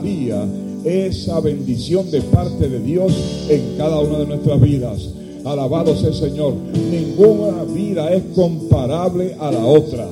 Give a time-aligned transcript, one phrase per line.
[0.00, 0.44] día
[0.84, 3.12] esa bendición de parte de Dios
[3.48, 5.10] en cada una de nuestras vidas.
[5.44, 6.54] Alabado sea el Señor.
[6.90, 10.06] Ninguna vida es comparable a la otra,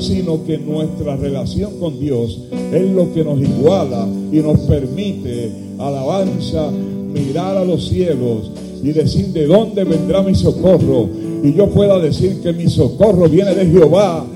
[0.00, 2.38] sino que nuestra relación con Dios
[2.72, 8.50] es lo que nos iguala y nos permite, alabanza, mirar a los cielos
[8.82, 11.08] y decir de dónde vendrá mi socorro.
[11.42, 14.26] Y yo pueda decir que mi socorro viene de Jehová.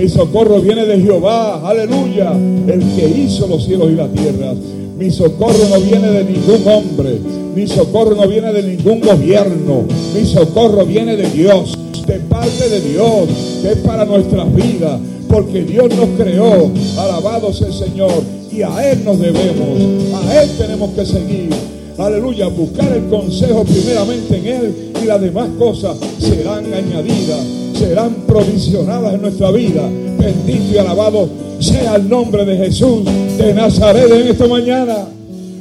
[0.00, 4.54] Mi socorro viene de Jehová, aleluya, el que hizo los cielos y la tierra.
[4.98, 7.18] Mi socorro no viene de ningún hombre,
[7.54, 11.76] mi socorro no viene de ningún gobierno, mi socorro viene de Dios,
[12.06, 13.28] de parte de Dios,
[13.60, 18.92] que es para nuestras vidas, porque Dios nos creó, alabado sea el Señor, y a
[18.92, 21.50] Él nos debemos, a Él tenemos que seguir.
[21.98, 29.14] Aleluya, buscar el consejo primeramente en Él y las demás cosas serán añadidas, serán provisionadas
[29.14, 29.88] en nuestra vida.
[30.18, 31.30] Bendito y alabado
[31.60, 33.06] sea el nombre de Jesús
[33.38, 35.08] de Nazaret en esta mañana.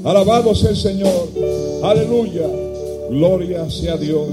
[0.04, 1.30] Alabado sea el Señor.
[1.82, 2.46] Aleluya.
[3.10, 4.28] Gloria sea Dios.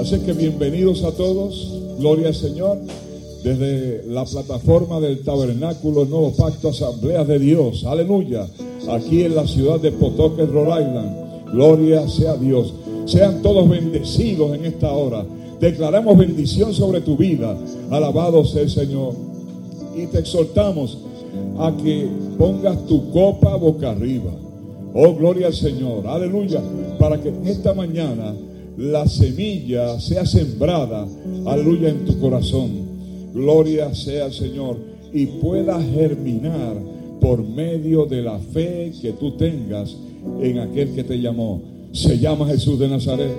[0.00, 1.78] Así que bienvenidos a todos.
[1.98, 2.78] Gloria al Señor.
[3.42, 7.84] Desde la plataforma del Tabernáculo Nuevo Pacto Asamblea de Dios.
[7.84, 8.46] Aleluya.
[8.88, 11.52] Aquí en la ciudad de Potoque, Rhode Island.
[11.52, 12.72] Gloria sea Dios.
[13.04, 15.26] Sean todos bendecidos en esta hora.
[15.60, 17.56] Declaramos bendición sobre tu vida.
[17.90, 19.14] Alabado sea el Señor.
[19.96, 20.98] Y te exhortamos
[21.58, 24.32] a que pongas tu copa boca arriba.
[24.92, 26.06] Oh, gloria al Señor.
[26.06, 26.60] Aleluya.
[26.98, 28.34] Para que esta mañana
[28.76, 31.06] la semilla sea sembrada.
[31.46, 32.70] Aleluya en tu corazón.
[33.32, 34.76] Gloria sea al Señor.
[35.12, 36.76] Y pueda germinar
[37.20, 39.96] por medio de la fe que tú tengas
[40.40, 41.60] en aquel que te llamó.
[41.92, 43.36] Se llama Jesús de Nazaret.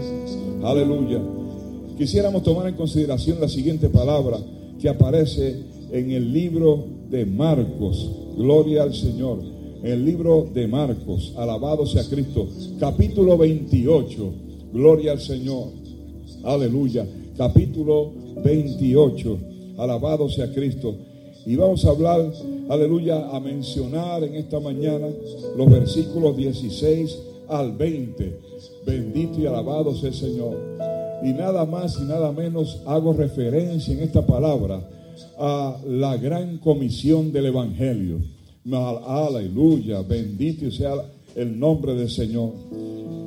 [0.64, 1.20] Aleluya.
[1.98, 4.38] Quisiéramos tomar en consideración la siguiente palabra
[4.80, 5.56] que aparece
[5.92, 8.12] en el libro de Marcos.
[8.36, 9.40] Gloria al Señor.
[9.82, 11.34] En el libro de Marcos.
[11.38, 12.48] Alabado sea Cristo.
[12.80, 14.34] Capítulo 28.
[14.74, 15.68] Gloria al Señor.
[16.44, 17.08] Aleluya.
[17.38, 18.12] Capítulo
[18.44, 19.38] 28.
[19.78, 20.96] Alabado sea Cristo.
[21.46, 22.30] Y vamos a hablar,
[22.70, 25.08] aleluya, a mencionar en esta mañana
[25.56, 28.40] los versículos 16 al 20.
[28.86, 30.95] Bendito y alabado sea el Señor.
[31.24, 34.82] Y nada más y nada menos hago referencia en esta palabra
[35.38, 38.20] a la gran comisión del Evangelio.
[38.72, 40.94] Aleluya, bendito sea
[41.36, 42.52] el nombre del Señor.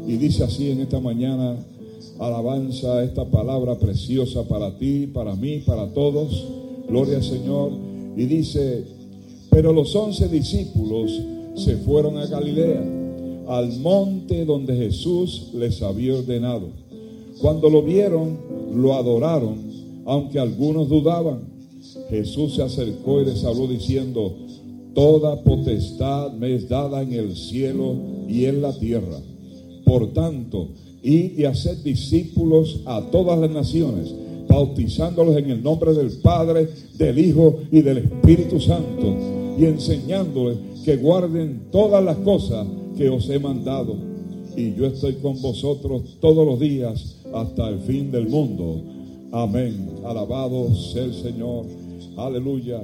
[0.07, 1.57] Y dice así en esta mañana,
[2.19, 6.47] alabanza esta palabra preciosa para ti, para mí, para todos.
[6.89, 7.73] Gloria al Señor.
[8.17, 8.85] Y dice,
[9.51, 11.13] pero los once discípulos
[11.55, 12.83] se fueron a Galilea,
[13.49, 16.69] al monte donde Jesús les había ordenado.
[17.41, 18.39] Cuando lo vieron,
[18.75, 19.59] lo adoraron,
[20.07, 21.41] aunque algunos dudaban.
[22.11, 24.35] Jesús se acercó y les habló diciendo,
[24.95, 27.95] Toda potestad me es dada en el cielo
[28.29, 29.19] y en la tierra.
[29.85, 30.69] Por tanto,
[31.03, 34.13] id y haced discípulos a todas las naciones,
[34.49, 39.15] bautizándolos en el nombre del Padre, del Hijo y del Espíritu Santo,
[39.57, 42.67] y enseñándoles que guarden todas las cosas
[42.97, 43.95] que os he mandado.
[44.57, 48.81] Y yo estoy con vosotros todos los días hasta el fin del mundo.
[49.33, 49.91] Amén.
[50.05, 51.67] Alabado sea el Señor.
[52.17, 52.83] Aleluya.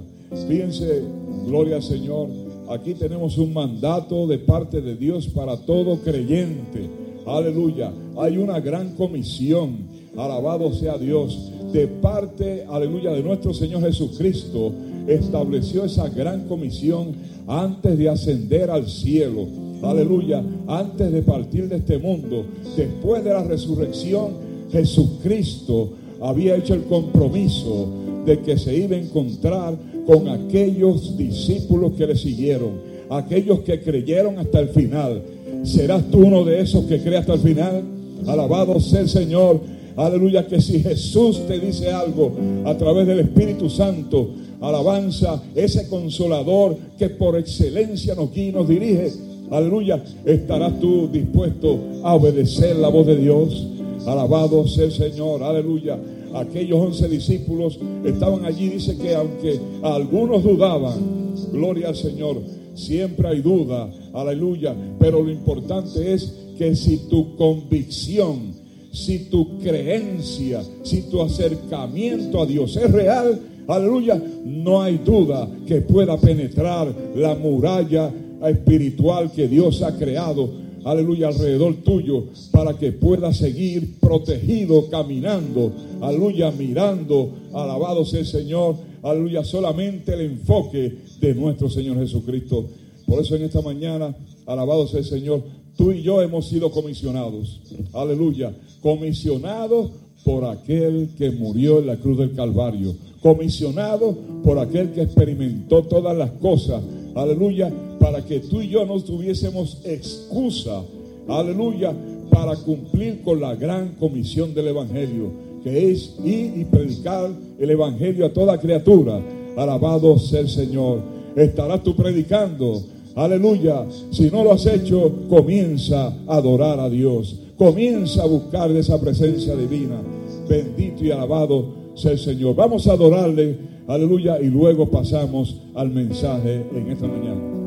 [0.48, 1.02] Fíjense,
[1.46, 2.28] gloria al Señor.
[2.68, 6.88] Aquí tenemos un mandato de parte de Dios para todo creyente.
[7.26, 7.92] Aleluya.
[8.18, 9.76] Hay una gran comisión.
[10.16, 11.50] Alabado sea Dios.
[11.72, 14.72] De parte, aleluya, de nuestro Señor Jesucristo.
[15.06, 17.14] Estableció esa gran comisión
[17.46, 19.46] antes de ascender al cielo.
[19.84, 20.42] Aleluya.
[20.66, 22.44] Antes de partir de este mundo.
[22.76, 24.32] Después de la resurrección,
[24.72, 25.90] Jesucristo
[26.20, 27.88] había hecho el compromiso
[28.24, 32.72] de que se iba a encontrar con aquellos discípulos que le siguieron,
[33.10, 35.22] aquellos que creyeron hasta el final.
[35.62, 37.82] ¿Serás tú uno de esos que cree hasta el final?
[38.26, 39.60] Alabado sea el Señor.
[39.96, 42.32] Aleluya, que si Jesús te dice algo
[42.64, 44.30] a través del Espíritu Santo,
[44.60, 49.12] alabanza, ese consolador que por excelencia nos guía y nos dirige,
[49.50, 53.66] aleluya, estarás tú dispuesto a obedecer la voz de Dios.
[54.06, 55.98] Alabado sea el Señor, aleluya
[56.34, 58.68] aquellos once discípulos estaban allí.
[58.68, 62.40] Dice que aunque algunos dudaban, gloria al Señor,
[62.74, 64.74] siempre hay duda, aleluya.
[64.98, 68.52] Pero lo importante es que si tu convicción,
[68.92, 75.80] si tu creencia, si tu acercamiento a Dios es real, aleluya, no hay duda que
[75.80, 78.10] pueda penetrar la muralla
[78.50, 80.50] espiritual que Dios ha creado,
[80.84, 88.76] aleluya, alrededor tuyo, para que puedas seguir protegido, caminando, aleluya, mirando, alabado sea el Señor,
[89.02, 92.66] aleluya, solamente el enfoque de nuestro Señor Jesucristo.
[93.06, 94.14] Por eso en esta mañana,
[94.46, 95.42] alabado sea el Señor,
[95.76, 97.60] tú y yo hemos sido comisionados,
[97.92, 99.90] aleluya, comisionados
[100.24, 106.16] por aquel que murió en la cruz del Calvario, comisionado por aquel que experimentó todas
[106.16, 106.82] las cosas,
[107.14, 107.72] aleluya,
[108.04, 110.82] para que tú y yo no tuviésemos excusa,
[111.26, 111.94] aleluya,
[112.28, 115.30] para cumplir con la gran comisión del Evangelio,
[115.62, 119.22] que es ir y predicar el Evangelio a toda criatura.
[119.56, 121.00] Alabado sea el Señor.
[121.34, 122.82] Estarás tú predicando.
[123.14, 123.86] Aleluya.
[124.10, 127.34] Si no lo has hecho, comienza a adorar a Dios.
[127.56, 130.02] Comienza a buscar de esa presencia divina.
[130.46, 132.54] Bendito y alabado sea el Señor.
[132.54, 133.56] Vamos a adorarle.
[133.88, 134.38] Aleluya.
[134.42, 137.63] Y luego pasamos al mensaje en esta mañana.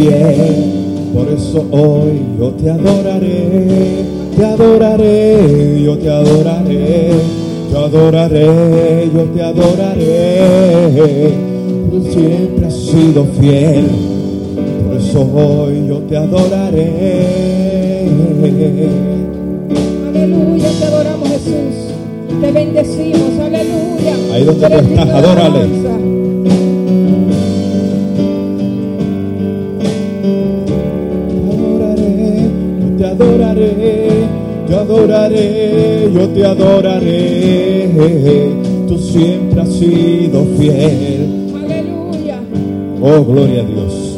[0.00, 4.04] Por eso hoy yo te adoraré,
[4.34, 7.10] te adoraré, yo te adoraré,
[7.70, 11.34] te adoraré, yo te adoraré.
[11.90, 13.84] Tú siempre has sido fiel.
[14.86, 18.06] Por eso hoy yo te adoraré.
[20.08, 21.74] Aleluya, te adoramos Jesús.
[22.40, 24.14] Te bendecimos, aleluya.
[24.32, 26.19] Ahí donde tú estás, adórale.
[33.20, 34.08] Adoraré,
[34.66, 37.90] te adoraré, yo te adoraré.
[38.88, 41.52] Tú siempre has sido fiel.
[41.54, 42.40] Aleluya.
[43.00, 44.09] Oh, gloria a Dios.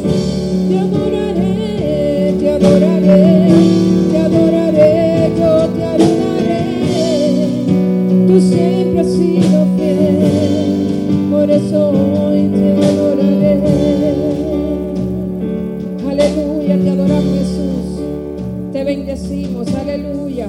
[18.95, 20.47] Bendecimos, aleluya.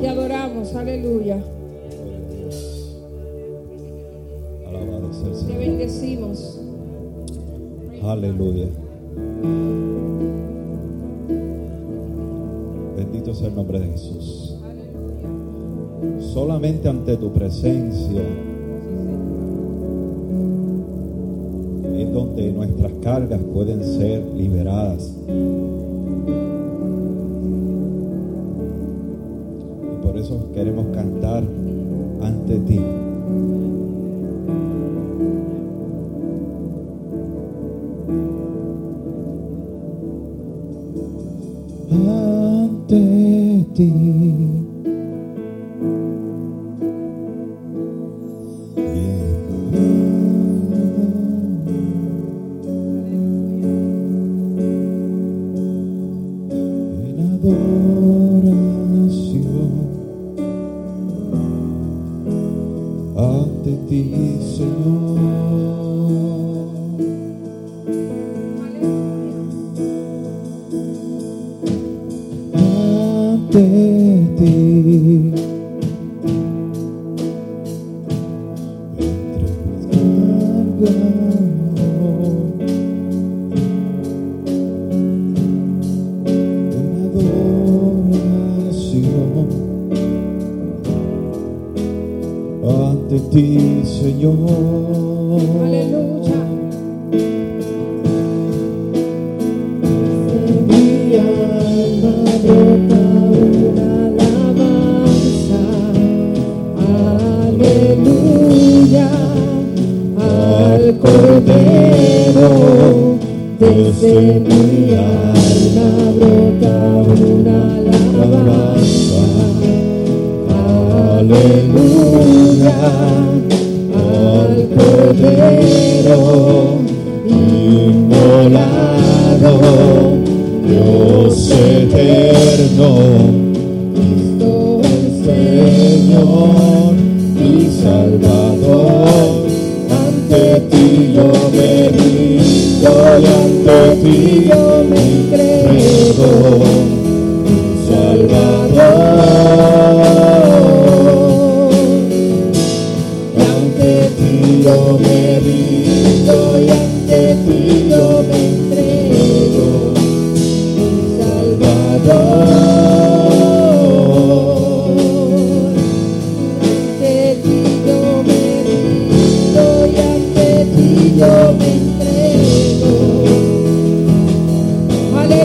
[0.00, 1.38] Te adoramos, aleluya.
[4.66, 5.58] Alabado sea el Te Señor.
[5.58, 6.60] bendecimos.
[8.02, 8.66] Aleluya.
[12.96, 14.56] Bendito sea el nombre de Jesús.
[16.32, 18.22] Solamente ante tu presencia
[21.98, 25.12] es donde nuestras cargas pueden ser liberadas.
[30.58, 31.44] Queremos cantar
[32.20, 32.80] ante ti.
[41.92, 43.00] ante
[43.72, 43.88] ti.
[57.44, 58.07] En
[63.88, 65.07] ti, Señor.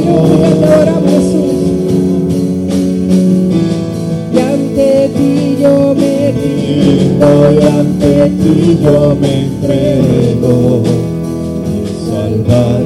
[0.03, 1.53] Aleluya, te adoramos Jesús.
[4.33, 10.83] Y ante ti yo me rindo y ante ti yo me entrego,
[11.63, 12.82] mi Salvador.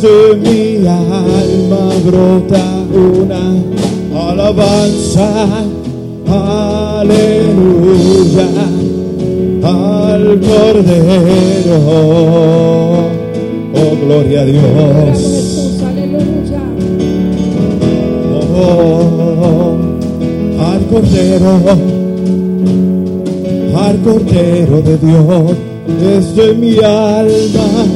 [0.00, 3.44] desde mi alma brota una
[4.30, 5.28] alabanza,
[7.00, 7.68] aleluya,
[9.64, 11.78] al Cordero,
[13.74, 15.18] oh gloria a Dios.
[18.60, 19.76] Oh,
[20.60, 21.52] al Cordero,
[23.76, 25.56] al Cordero de Dios,
[26.00, 27.86] desde mi alma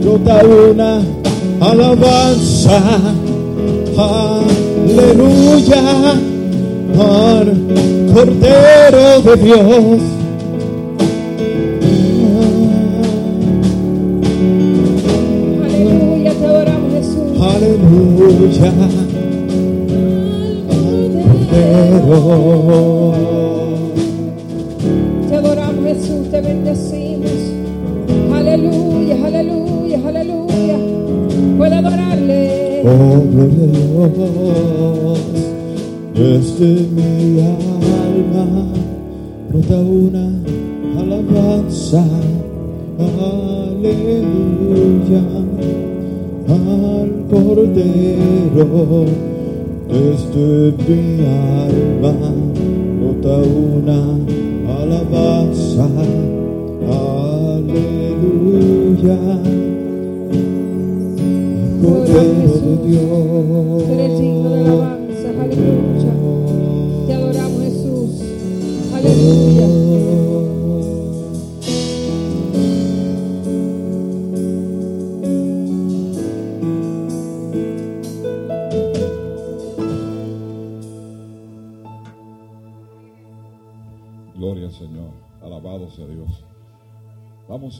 [0.00, 1.15] brota una
[1.66, 2.80] Alabanza,
[4.86, 5.82] aleluya,
[6.94, 7.48] al
[8.14, 10.00] Cordero de Dios.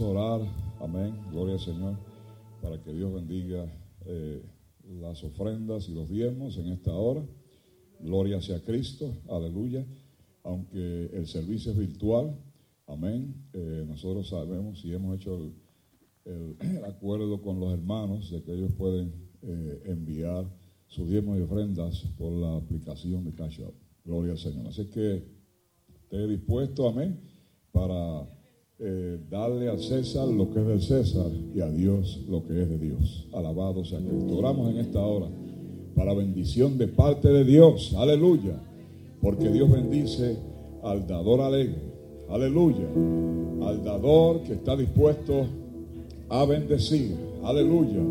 [0.01, 0.43] Orar,
[0.81, 1.97] amén, gloria al Señor,
[2.61, 3.65] para que Dios bendiga
[4.05, 4.43] eh,
[5.01, 7.25] las ofrendas y los diezmos en esta hora.
[8.01, 9.87] Gloria sea Cristo, aleluya.
[10.43, 12.37] Aunque el servicio es virtual,
[12.87, 15.51] amén, eh, nosotros sabemos y hemos hecho
[16.27, 20.45] el, acuerdo con los hermanos de que ellos pueden eh, enviar
[20.89, 23.75] sus diezmos y ofrendas por la aplicación de Cash App.
[24.05, 24.67] Gloria al Señor.
[24.67, 25.25] Así que
[26.03, 27.19] esté dispuesto, amén,
[27.73, 28.36] para
[28.79, 32.69] eh, darle a César lo que es de César y a Dios lo que es
[32.69, 33.27] de Dios.
[33.33, 34.37] Alabado sea Cristo.
[34.37, 35.29] Oramos en esta hora
[35.95, 37.95] para bendición de parte de Dios.
[37.97, 38.61] Aleluya.
[39.23, 40.37] Porque Dios bendice
[40.83, 41.81] al dador alegre.
[42.29, 42.87] Aleluya.
[43.63, 45.47] Al dador que está dispuesto
[46.29, 47.17] a bendecir.
[47.45, 48.03] Aleluya.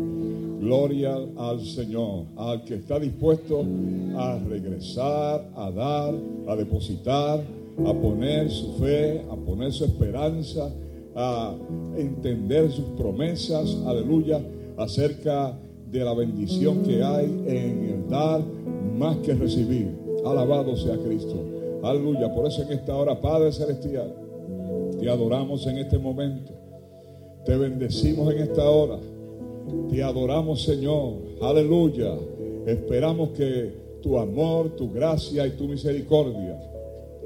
[0.60, 3.64] Gloria al Señor, al que está dispuesto
[4.16, 6.14] a regresar, a dar,
[6.48, 7.44] a depositar,
[7.84, 10.70] a poner su fe, a poner su esperanza,
[11.14, 11.54] a
[11.96, 14.40] entender sus promesas, aleluya,
[14.76, 15.58] acerca
[15.90, 18.42] de la bendición que hay en el dar
[18.98, 19.94] más que recibir.
[20.24, 21.36] Alabado sea Cristo.
[21.82, 22.32] Aleluya.
[22.34, 24.12] Por eso en esta hora, Padre Celestial,
[24.98, 26.52] te adoramos en este momento.
[27.44, 28.98] Te bendecimos en esta hora.
[29.90, 31.14] Te adoramos, Señor.
[31.40, 32.14] Aleluya.
[32.66, 36.58] Esperamos que tu amor, tu gracia y tu misericordia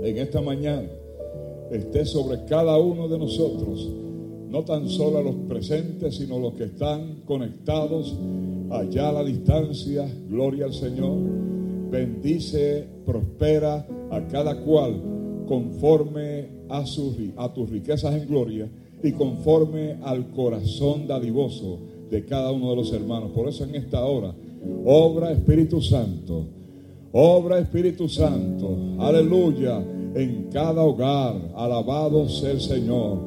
[0.03, 0.89] en esta mañana
[1.71, 3.89] esté sobre cada uno de nosotros.
[4.49, 8.15] No tan solo a los presentes, sino los que están conectados
[8.71, 10.09] allá a la distancia.
[10.29, 11.17] Gloria al Señor.
[11.91, 15.01] Bendice, prospera a cada cual
[15.47, 18.69] conforme a, su, a tus riquezas en gloria
[19.03, 21.79] y conforme al corazón dadivoso
[22.11, 23.31] de cada uno de los hermanos.
[23.33, 24.35] Por eso en esta hora,
[24.85, 26.45] obra Espíritu Santo,
[27.13, 29.79] obra Espíritu Santo, aleluya,
[30.15, 33.19] en cada hogar, alabado sea el Señor,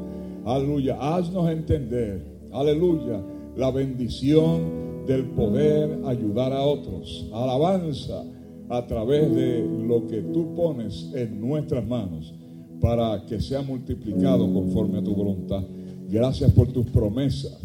[0.45, 3.21] aleluya, haznos entender, aleluya,
[3.55, 8.23] la bendición del poder ayudar a otros, alabanza
[8.69, 12.33] a través de lo que tú pones en nuestras manos
[12.79, 15.63] para que sea multiplicado conforme a tu voluntad.
[16.09, 17.63] Gracias por tus promesas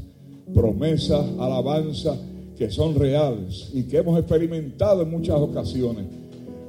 [0.54, 2.16] promesas, alabanza
[2.58, 6.04] que son reales y que hemos experimentado en muchas ocasiones.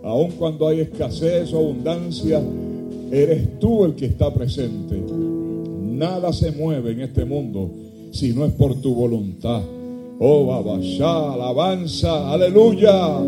[0.04, 2.41] Aun cuando hay escasez o abundancia,
[3.12, 5.02] eres tú el que está presente.
[5.82, 7.71] Nada se mueve en este mundo
[8.12, 9.62] si no es por tu voluntad.
[10.19, 13.19] Oh, Babashá, alabanza, aleluya,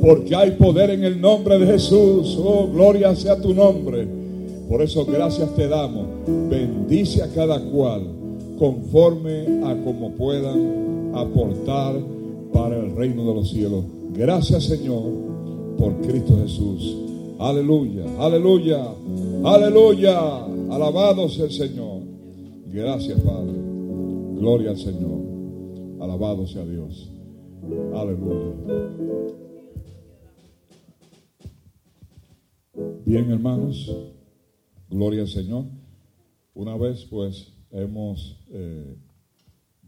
[0.00, 2.38] porque hay poder en el nombre de Jesús.
[2.38, 4.06] Oh, gloria sea tu nombre.
[4.68, 6.06] Por eso gracias te damos.
[6.48, 8.02] Bendice a cada cual
[8.58, 12.00] conforme a como puedan aportar
[12.52, 13.84] para el reino de los cielos.
[14.12, 15.02] Gracias Señor
[15.76, 16.96] por Cristo Jesús.
[17.38, 18.84] Aleluya, aleluya,
[19.44, 20.44] aleluya.
[20.70, 22.02] Alabado sea el Señor.
[22.66, 23.52] Gracias Padre.
[24.38, 25.20] Gloria al Señor.
[26.00, 27.10] Alabado sea Dios.
[27.94, 28.54] Aleluya.
[33.06, 33.94] Bien hermanos,
[34.88, 35.66] gloria al Señor.
[36.54, 38.96] Una vez pues hemos eh,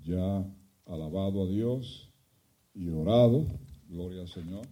[0.04, 0.44] ya
[0.87, 2.11] alabado a Dios
[2.75, 3.46] y orado,
[3.88, 4.66] gloria al Señor,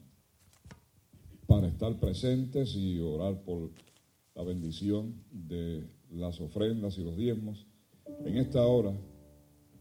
[1.47, 3.71] para estar presentes y orar por
[4.35, 7.67] la bendición de las ofrendas y los diezmos.
[8.25, 8.93] En esta hora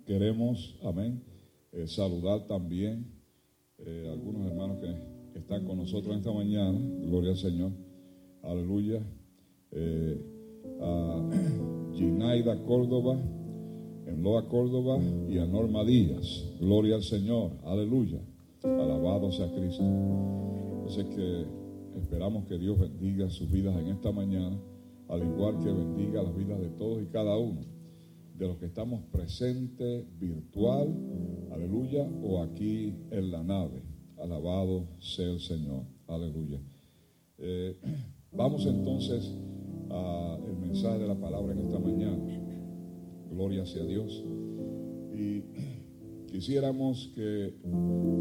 [0.06, 1.24] queremos, amén,
[1.72, 3.06] eh, saludar también
[3.78, 7.72] eh, a algunos hermanos que están con nosotros esta mañana, gloria al Señor,
[8.42, 9.02] aleluya.
[11.94, 13.43] Ginaida Córdoba, en
[14.24, 16.46] Loa Córdoba y a Norma Díaz.
[16.60, 18.20] Gloria al Señor, aleluya.
[18.64, 19.84] Alabado sea Cristo.
[19.84, 21.46] Entonces que
[22.00, 24.58] esperamos que Dios bendiga sus vidas en esta mañana,
[25.10, 27.62] al igual que bendiga las vidas de todos y cada uno
[28.38, 30.96] de los que estamos presentes virtual,
[31.52, 33.84] aleluya, o aquí en la nave.
[34.18, 36.60] Alabado sea el Señor, aleluya.
[37.38, 37.76] Eh,
[38.32, 39.36] vamos entonces
[40.48, 42.43] el mensaje de la palabra en esta mañana.
[43.34, 44.24] Gloria sea Dios.
[45.14, 45.42] Y
[46.32, 47.54] quisiéramos que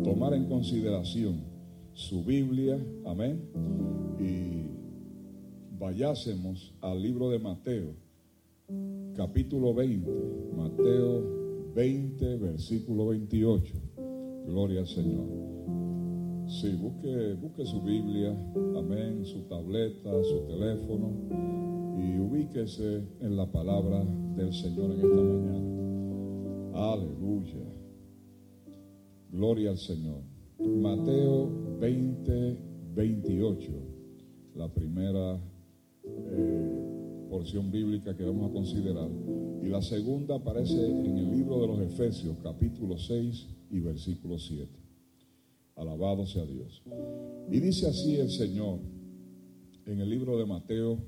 [0.03, 1.45] tomara en consideración
[1.93, 3.43] su Biblia, amén,
[4.19, 4.67] y
[5.79, 7.95] vayásemos al libro de Mateo,
[9.15, 10.11] capítulo 20,
[10.57, 13.75] Mateo 20, versículo 28.
[14.47, 15.27] Gloria al Señor.
[16.47, 18.31] Sí, busque, busque su Biblia,
[18.77, 21.62] amén, su tableta, su teléfono
[21.99, 24.05] y ubíquese en la palabra
[24.37, 26.93] del Señor en esta mañana.
[26.93, 27.65] Aleluya.
[29.31, 30.23] Gloria al Señor.
[30.59, 31.51] Mateo
[31.81, 32.59] 20,
[32.95, 33.73] 28,
[34.55, 35.41] la primera
[36.05, 39.09] eh, porción bíblica que vamos a considerar.
[39.63, 44.69] Y la segunda aparece en el libro de los Efesios, capítulo 6 y versículo 7.
[45.77, 46.83] Alabado sea Dios.
[47.51, 48.81] Y dice así el Señor
[49.87, 50.99] en el libro de Mateo,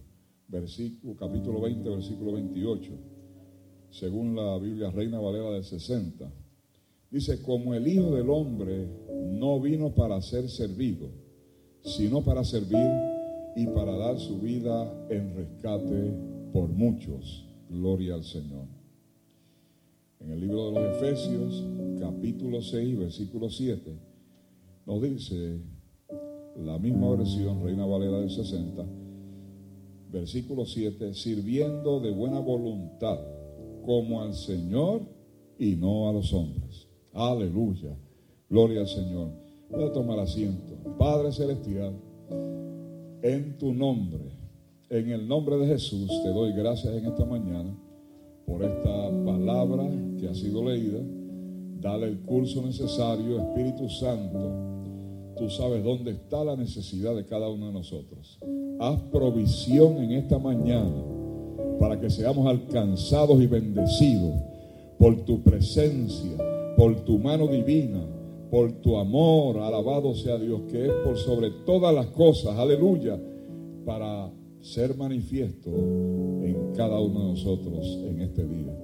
[0.48, 2.92] versículo, capítulo 20, versículo 28,
[3.90, 6.30] según la Biblia Reina Valera del 60.
[7.10, 8.88] Dice, como el Hijo del Hombre
[9.30, 11.08] no vino para ser servido,
[11.82, 12.90] sino para servir
[13.56, 16.12] y para dar su vida en rescate
[16.52, 17.46] por muchos.
[17.70, 18.66] Gloria al Señor.
[20.20, 21.64] En el libro de los Efesios,
[22.00, 24.14] capítulo 6, versículo 7
[24.86, 25.60] nos dice
[26.56, 28.84] la misma versión, Reina Valera del 60,
[30.14, 33.18] versículo 7, sirviendo de buena voluntad
[33.84, 35.02] como al Señor
[35.58, 36.86] y no a los hombres.
[37.12, 37.96] Aleluya.
[38.48, 39.30] Gloria al Señor.
[39.70, 40.74] Voy a tomar asiento.
[40.98, 41.94] Padre Celestial,
[43.22, 44.30] en tu nombre,
[44.88, 47.76] en el nombre de Jesús, te doy gracias en esta mañana
[48.46, 51.00] por esta palabra que ha sido leída.
[51.80, 54.73] Dale el curso necesario, Espíritu Santo.
[55.36, 58.38] Tú sabes dónde está la necesidad de cada uno de nosotros.
[58.80, 61.02] Haz provisión en esta mañana
[61.78, 64.34] para que seamos alcanzados y bendecidos
[64.98, 66.36] por tu presencia,
[66.76, 68.04] por tu mano divina,
[68.50, 69.58] por tu amor.
[69.58, 72.56] Alabado sea Dios, que es por sobre todas las cosas.
[72.56, 73.20] Aleluya.
[73.84, 78.74] Para ser manifiesto en cada uno de nosotros en este día.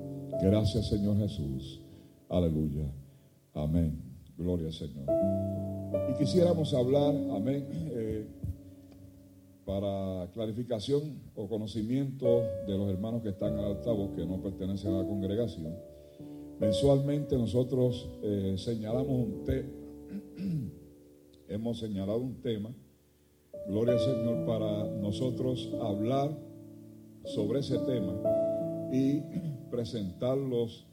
[0.42, 1.80] Gracias Señor Jesús.
[2.28, 2.92] Aleluya.
[3.54, 4.09] Amén.
[4.40, 5.06] Gloria al Señor.
[6.10, 8.26] Y quisiéramos hablar, amén, eh,
[9.66, 15.02] para clarificación o conocimiento de los hermanos que están al altavoz, que no pertenecen a
[15.02, 15.76] la congregación.
[16.58, 19.68] Mensualmente nosotros eh, señalamos un tema,
[21.48, 22.74] hemos señalado un tema
[23.68, 26.36] Gloria al Señor para nosotros hablar
[27.24, 28.14] sobre ese tema
[28.90, 29.20] y
[29.70, 30.86] presentar los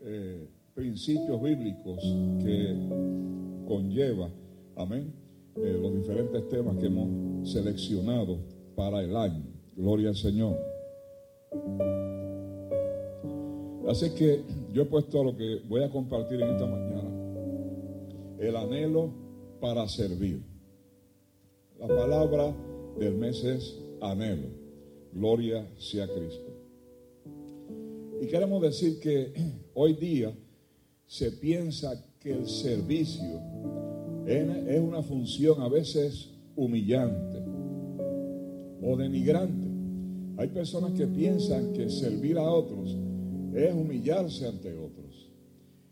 [0.00, 2.00] eh, principios bíblicos
[2.42, 2.76] que
[3.66, 4.28] conlleva,
[4.76, 5.12] amén,
[5.56, 8.38] eh, los diferentes temas que hemos seleccionado
[8.74, 9.44] para el año.
[9.76, 10.56] Gloria al Señor.
[13.88, 17.10] Así que yo he puesto lo que voy a compartir en esta mañana,
[18.40, 19.10] el anhelo
[19.60, 20.42] para servir.
[21.78, 22.52] La palabra
[22.98, 24.48] del mes es anhelo.
[25.12, 26.50] Gloria sea Cristo.
[28.20, 29.32] Y queremos decir que
[29.74, 30.34] hoy día
[31.06, 33.40] se piensa que el servicio
[34.26, 37.42] es una función a veces humillante
[38.82, 39.68] o denigrante.
[40.36, 42.96] Hay personas que piensan que servir a otros
[43.54, 45.30] es humillarse ante otros.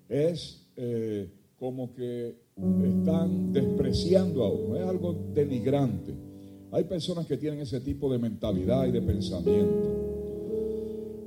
[0.09, 6.13] Es eh, como que están despreciando a uno, es algo denigrante.
[6.73, 10.03] Hay personas que tienen ese tipo de mentalidad y de pensamiento.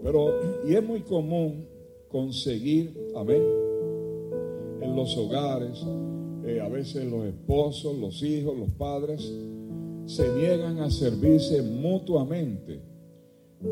[0.04, 0.30] Pero,
[0.68, 1.66] y es muy común
[2.10, 3.42] conseguir, amén,
[4.86, 5.84] en los hogares,
[6.46, 9.34] eh, a veces los esposos, los hijos, los padres,
[10.06, 12.80] se niegan a servirse mutuamente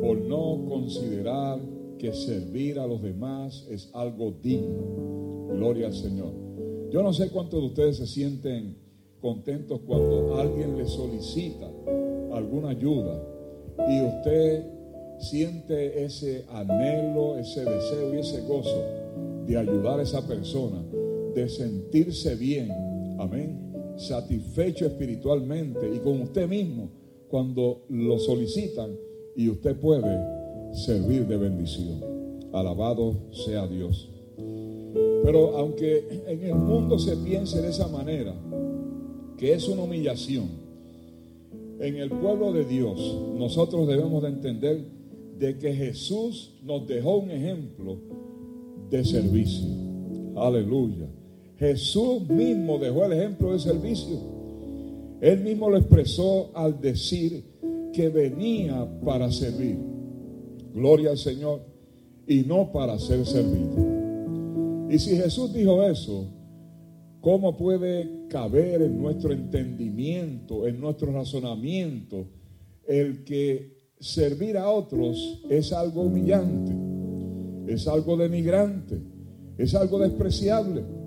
[0.02, 1.60] por no considerar
[2.00, 5.48] que servir a los demás es algo digno.
[5.50, 6.34] Gloria al Señor.
[6.92, 8.76] Yo no sé cuántos de ustedes se sienten
[9.22, 11.70] contentos cuando alguien le solicita
[12.34, 13.24] alguna ayuda
[13.88, 14.66] y usted
[15.20, 18.84] siente ese anhelo, ese deseo y ese gozo
[19.48, 20.84] de ayudar a esa persona,
[21.34, 22.70] de sentirse bien,
[23.20, 26.90] amén, satisfecho espiritualmente y con usted mismo
[27.30, 28.96] cuando lo solicitan
[29.36, 30.20] y usted puede
[30.74, 32.04] servir de bendición.
[32.52, 34.10] Alabado sea Dios.
[35.24, 38.36] Pero aunque en el mundo se piense de esa manera,
[39.38, 40.48] que es una humillación,
[41.80, 43.00] en el pueblo de Dios
[43.36, 44.86] nosotros debemos de entender
[45.40, 47.98] de que Jesús nos dejó un ejemplo
[48.90, 49.68] de servicio.
[50.36, 51.08] Aleluya.
[51.64, 54.20] Jesús mismo dejó el ejemplo de servicio.
[55.22, 57.42] Él mismo lo expresó al decir
[57.94, 59.78] que venía para servir.
[60.74, 61.62] Gloria al Señor.
[62.28, 64.88] Y no para ser servido.
[64.90, 66.28] Y si Jesús dijo eso,
[67.22, 72.26] ¿cómo puede caber en nuestro entendimiento, en nuestro razonamiento,
[72.86, 76.74] el que servir a otros es algo humillante,
[77.74, 79.02] es algo denigrante,
[79.58, 81.03] es algo despreciable?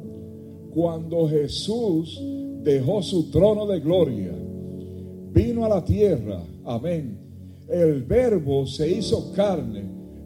[0.76, 2.22] Cuando Jesús
[2.62, 4.32] dejó su trono de gloria,
[5.32, 7.16] vino a la tierra, amén.
[7.66, 9.84] El verbo se hizo carne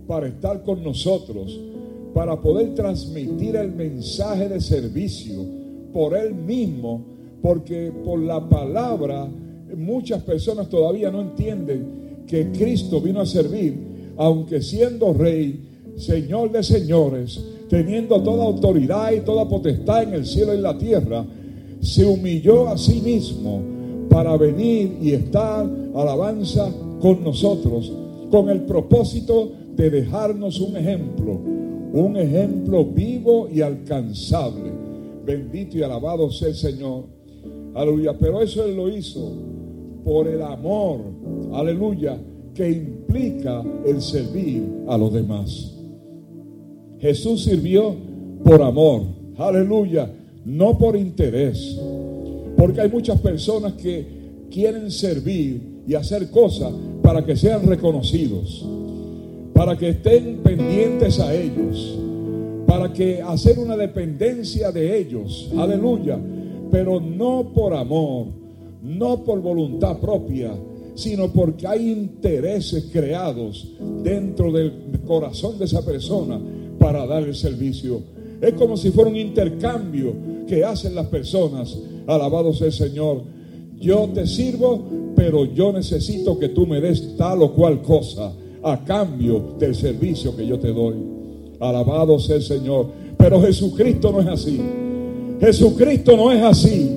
[0.09, 1.57] para estar con nosotros
[2.13, 5.41] para poder transmitir el mensaje de servicio
[5.93, 7.01] por Él mismo,
[7.41, 9.29] porque por la palabra
[9.77, 13.79] muchas personas todavía no entienden que Cristo vino a servir,
[14.17, 20.53] aunque siendo rey, Señor de señores, teniendo toda autoridad y toda potestad en el cielo
[20.53, 21.25] y en la tierra,
[21.81, 23.63] se humilló a sí mismo
[24.09, 27.93] para venir y estar alabanza con nosotros,
[28.31, 31.41] con el propósito de dejarnos un ejemplo
[31.93, 34.71] un ejemplo vivo y alcanzable.
[35.25, 37.05] Bendito y alabado sea el Señor.
[37.75, 38.17] Aleluya.
[38.19, 39.33] Pero eso Él lo hizo
[40.05, 41.01] por el amor.
[41.53, 42.19] Aleluya.
[42.55, 45.77] Que implica el servir a los demás.
[47.01, 47.97] Jesús sirvió
[48.45, 49.03] por amor.
[49.39, 50.11] Aleluya.
[50.45, 51.79] No por interés.
[52.57, 54.07] Porque hay muchas personas que
[54.51, 58.67] quieren servir y hacer cosas para que sean reconocidos,
[59.55, 61.99] para que estén pendientes a ellos,
[62.67, 65.51] para que hacer una dependencia de ellos.
[65.57, 66.19] Aleluya.
[66.71, 68.27] Pero no por amor,
[68.83, 70.53] no por voluntad propia,
[70.95, 74.73] sino porque hay intereses creados dentro del
[75.07, 76.39] corazón de esa persona
[76.81, 78.01] para dar el servicio.
[78.41, 80.15] Es como si fuera un intercambio
[80.49, 81.79] que hacen las personas.
[82.07, 83.23] Alabado sea el Señor.
[83.79, 84.83] Yo te sirvo,
[85.15, 90.35] pero yo necesito que tú me des tal o cual cosa a cambio del servicio
[90.35, 90.97] que yo te doy.
[91.61, 92.87] Alabado sea el Señor.
[93.19, 94.61] Pero Jesucristo no es así.
[95.39, 96.97] Jesucristo no es así.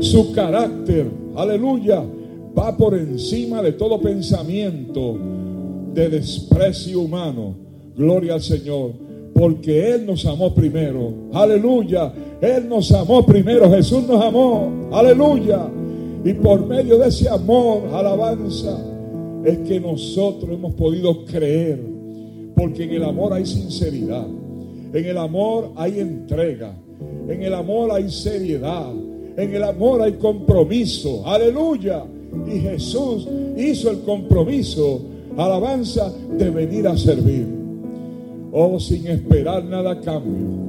[0.00, 2.04] Su carácter, aleluya,
[2.56, 5.16] va por encima de todo pensamiento
[5.94, 7.67] de desprecio humano.
[7.98, 8.92] Gloria al Señor.
[9.34, 11.12] Porque Él nos amó primero.
[11.32, 12.12] Aleluya.
[12.40, 13.68] Él nos amó primero.
[13.70, 14.88] Jesús nos amó.
[14.92, 15.68] Aleluya.
[16.24, 18.78] Y por medio de ese amor, alabanza,
[19.44, 21.80] es que nosotros hemos podido creer.
[22.54, 24.26] Porque en el amor hay sinceridad.
[24.92, 26.74] En el amor hay entrega.
[27.28, 28.92] En el amor hay seriedad.
[29.36, 31.26] En el amor hay compromiso.
[31.26, 32.04] Aleluya.
[32.46, 35.00] Y Jesús hizo el compromiso,
[35.36, 37.57] alabanza, de venir a servir.
[38.52, 40.68] Oh, sin esperar nada cambio.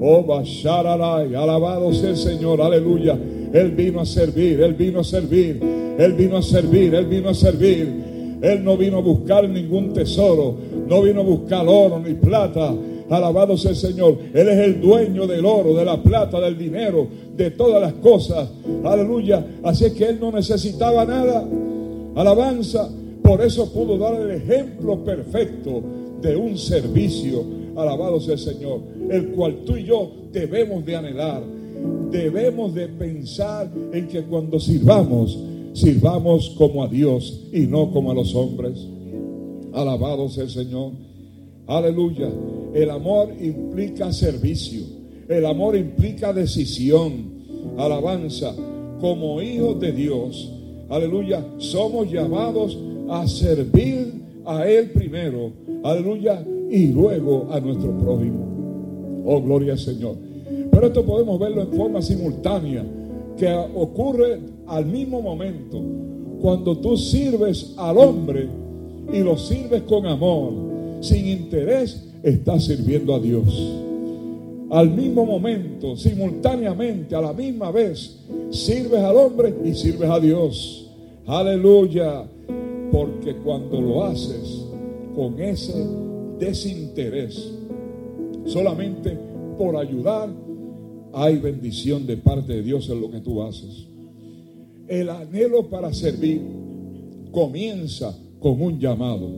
[0.00, 3.18] Oh, Bashararay, alabado sea el Señor, aleluya.
[3.52, 5.60] Él vino a servir, Él vino a servir,
[5.98, 8.38] Él vino a servir, Él vino a servir.
[8.40, 10.54] Él no vino a buscar ningún tesoro,
[10.86, 12.72] no vino a buscar oro ni plata.
[13.10, 14.18] Alabado sea el Señor.
[14.32, 18.48] Él es el dueño del oro, de la plata, del dinero, de todas las cosas.
[18.84, 19.44] Aleluya.
[19.64, 21.44] Así es que Él no necesitaba nada.
[22.14, 22.88] Alabanza.
[23.22, 25.82] Por eso pudo dar el ejemplo perfecto
[26.20, 27.44] de un servicio.
[27.76, 28.80] Alabado sea el Señor.
[29.10, 31.42] El cual tú y yo debemos de anhelar.
[32.10, 35.38] Debemos de pensar en que cuando sirvamos,
[35.74, 38.86] sirvamos como a Dios y no como a los hombres.
[39.72, 40.92] Alabado sea el Señor.
[41.66, 42.28] Aleluya.
[42.74, 44.82] El amor implica servicio.
[45.28, 47.38] El amor implica decisión.
[47.76, 48.54] Alabanza.
[49.00, 50.50] Como hijos de Dios.
[50.88, 51.46] Aleluya.
[51.58, 52.76] Somos llamados
[53.10, 54.17] a servir
[54.48, 55.52] a Él primero.
[55.84, 56.44] Aleluya.
[56.70, 59.22] Y luego a nuestro prójimo.
[59.24, 60.16] Oh, gloria al Señor.
[60.70, 62.84] Pero esto podemos verlo en forma simultánea.
[63.36, 65.80] Que ocurre al mismo momento.
[66.40, 68.48] Cuando tú sirves al hombre
[69.12, 70.52] y lo sirves con amor,
[71.00, 73.44] sin interés, estás sirviendo a Dios.
[74.70, 78.18] Al mismo momento, simultáneamente, a la misma vez,
[78.50, 80.90] sirves al hombre y sirves a Dios.
[81.26, 82.24] Aleluya.
[82.92, 84.64] Porque cuando lo haces
[85.14, 85.74] con ese
[86.38, 87.52] desinterés,
[88.44, 89.18] solamente
[89.58, 90.30] por ayudar,
[91.12, 93.86] hay bendición de parte de Dios en lo que tú haces.
[94.86, 96.40] El anhelo para servir
[97.30, 99.28] comienza con un llamado.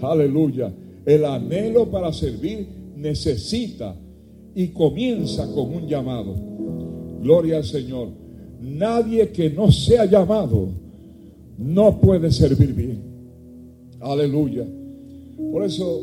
[0.00, 0.72] Aleluya.
[1.04, 3.94] El anhelo para servir necesita
[4.54, 6.34] y comienza con un llamado.
[7.22, 8.08] Gloria al Señor.
[8.60, 10.68] Nadie que no sea llamado
[11.58, 13.00] no puede servir bien.
[14.00, 14.66] Aleluya.
[15.52, 16.02] Por eso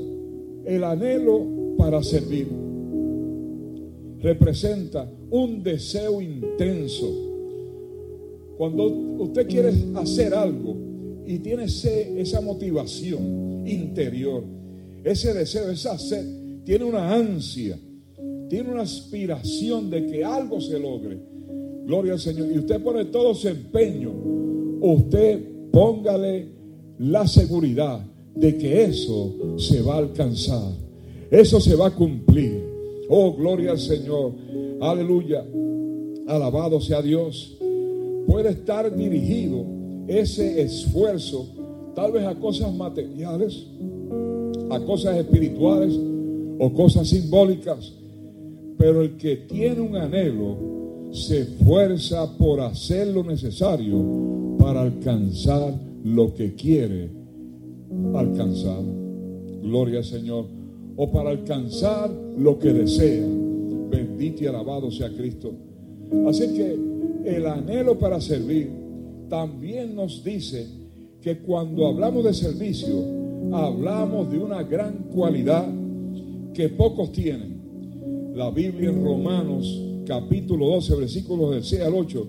[0.65, 2.47] el anhelo para servir
[4.21, 7.07] representa un deseo intenso.
[8.57, 10.75] Cuando usted quiere hacer algo
[11.25, 14.43] y tiene esa motivación interior,
[15.03, 16.25] ese deseo, esa sed,
[16.63, 17.77] tiene una ansia,
[18.49, 21.17] tiene una aspiración de que algo se logre.
[21.85, 22.49] Gloria al Señor.
[22.51, 24.42] Y usted pone todo su empeño.
[24.83, 26.49] Usted póngale
[26.99, 30.73] la seguridad de que eso se va a alcanzar.
[31.31, 32.61] Eso se va a cumplir.
[33.09, 34.33] Oh, gloria al Señor.
[34.81, 35.45] Aleluya.
[36.27, 37.57] Alabado sea Dios.
[38.27, 39.65] Puede estar dirigido
[40.07, 41.47] ese esfuerzo
[41.95, 43.65] tal vez a cosas materiales
[44.69, 45.97] a cosas espirituales
[46.59, 47.93] o cosas simbólicas,
[48.77, 50.57] pero el que tiene un anhelo
[51.11, 55.73] se esfuerza por hacer lo necesario para alcanzar
[56.05, 57.09] lo que quiere
[58.15, 58.81] alcanzar.
[59.61, 60.45] Gloria al Señor.
[60.95, 63.27] O para alcanzar lo que desea.
[63.89, 65.51] Bendito y alabado sea Cristo.
[66.29, 66.79] Así que
[67.25, 68.69] el anhelo para servir
[69.27, 70.65] también nos dice
[71.21, 72.95] que cuando hablamos de servicio,
[73.51, 75.67] hablamos de una gran cualidad
[76.53, 78.31] que pocos tienen.
[78.33, 82.27] La Biblia en Romanos capítulo 12, versículos del 6 al 8,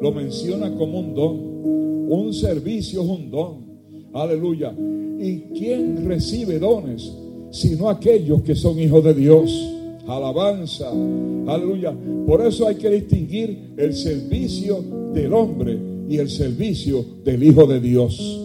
[0.00, 1.53] lo menciona como un don.
[1.64, 3.64] Un servicio es un don.
[4.12, 4.74] Aleluya.
[5.18, 7.12] ¿Y quién recibe dones?
[7.50, 9.70] Sino aquellos que son hijos de Dios.
[10.06, 10.90] alabanza,
[11.46, 11.96] aleluya.
[12.26, 14.84] Por eso hay que distinguir el servicio
[15.14, 18.42] del hombre y el servicio del Hijo de Dios.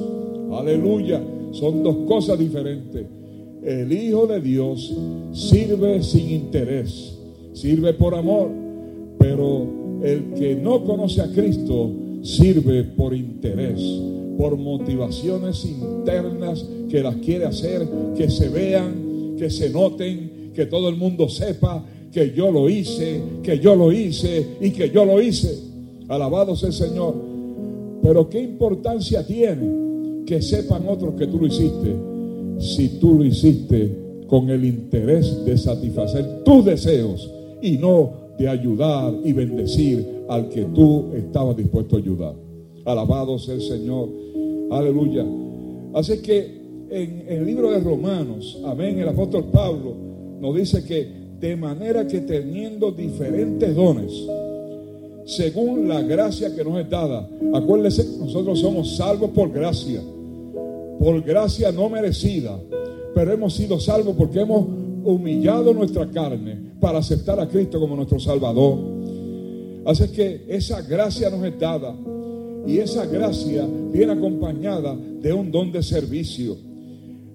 [0.52, 1.22] Aleluya.
[1.52, 3.06] Son dos cosas diferentes.
[3.64, 4.96] El Hijo de Dios
[5.34, 7.18] sirve sin interés,
[7.54, 8.50] sirve por amor,
[9.18, 9.68] pero
[10.02, 11.92] el que no conoce a Cristo
[12.22, 13.82] sirve por interés,
[14.38, 20.90] por motivaciones internas que las quiere hacer, que se vean, que se noten, que todo
[20.90, 25.22] el mundo sepa que yo lo hice, que yo lo hice y que yo lo
[25.22, 25.56] hice.
[26.08, 27.16] Alabado sea el Señor.
[28.02, 31.96] Pero qué importancia tiene que sepan otros que tú lo hiciste
[32.60, 33.96] si tú lo hiciste
[34.28, 40.64] con el interés de satisfacer tus deseos y no de ayudar y bendecir al que
[40.66, 42.36] tú estabas dispuesto a ayudar.
[42.86, 44.10] Alabado sea el Señor.
[44.72, 45.26] Aleluya.
[45.94, 46.60] Así que
[46.90, 49.96] en, el libro de Romanos, amén, el apóstol Pablo
[50.40, 54.14] nos dice que de manera que teniendo diferentes dones,
[55.26, 60.02] según la gracia que nos es dada, acuérdense que nosotros somos salvos por gracia
[61.00, 62.60] por gracia no merecida,
[63.16, 64.68] pero hemos sido salvos porque hemos
[65.06, 68.99] humillado nuestra carne para aceptar a Cristo como nuestro Salvador.
[69.90, 71.96] Así que esa gracia nos es dada
[72.68, 76.56] y esa gracia viene acompañada de un don de servicio.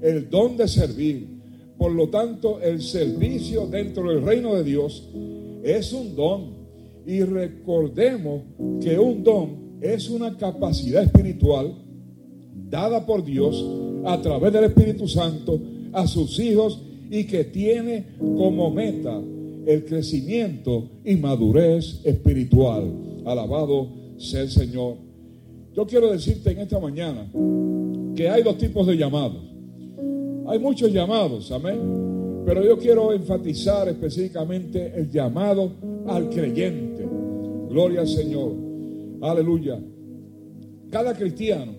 [0.01, 1.27] El don de servir.
[1.77, 5.09] Por lo tanto, el servicio dentro del reino de Dios
[5.65, 6.55] es un don.
[7.05, 8.43] Y recordemos
[8.81, 11.75] que un don es una capacidad espiritual
[12.71, 13.67] dada por Dios
[14.05, 15.61] a través del Espíritu Santo
[15.93, 16.81] a sus hijos
[17.11, 19.21] y que tiene como meta
[19.67, 22.93] el crecimiento y madurez espiritual.
[23.25, 23.89] Alabado
[24.19, 24.97] sea el Señor.
[25.75, 27.31] Yo quiero decirte en esta mañana
[28.15, 29.43] que hay dos tipos de llamados.
[30.47, 32.43] Hay muchos llamados, amén.
[32.47, 35.73] Pero yo quiero enfatizar específicamente el llamado
[36.07, 37.09] al creyente.
[37.71, 38.53] Gloria al Señor.
[39.23, 39.81] Aleluya.
[40.91, 41.73] Cada cristiano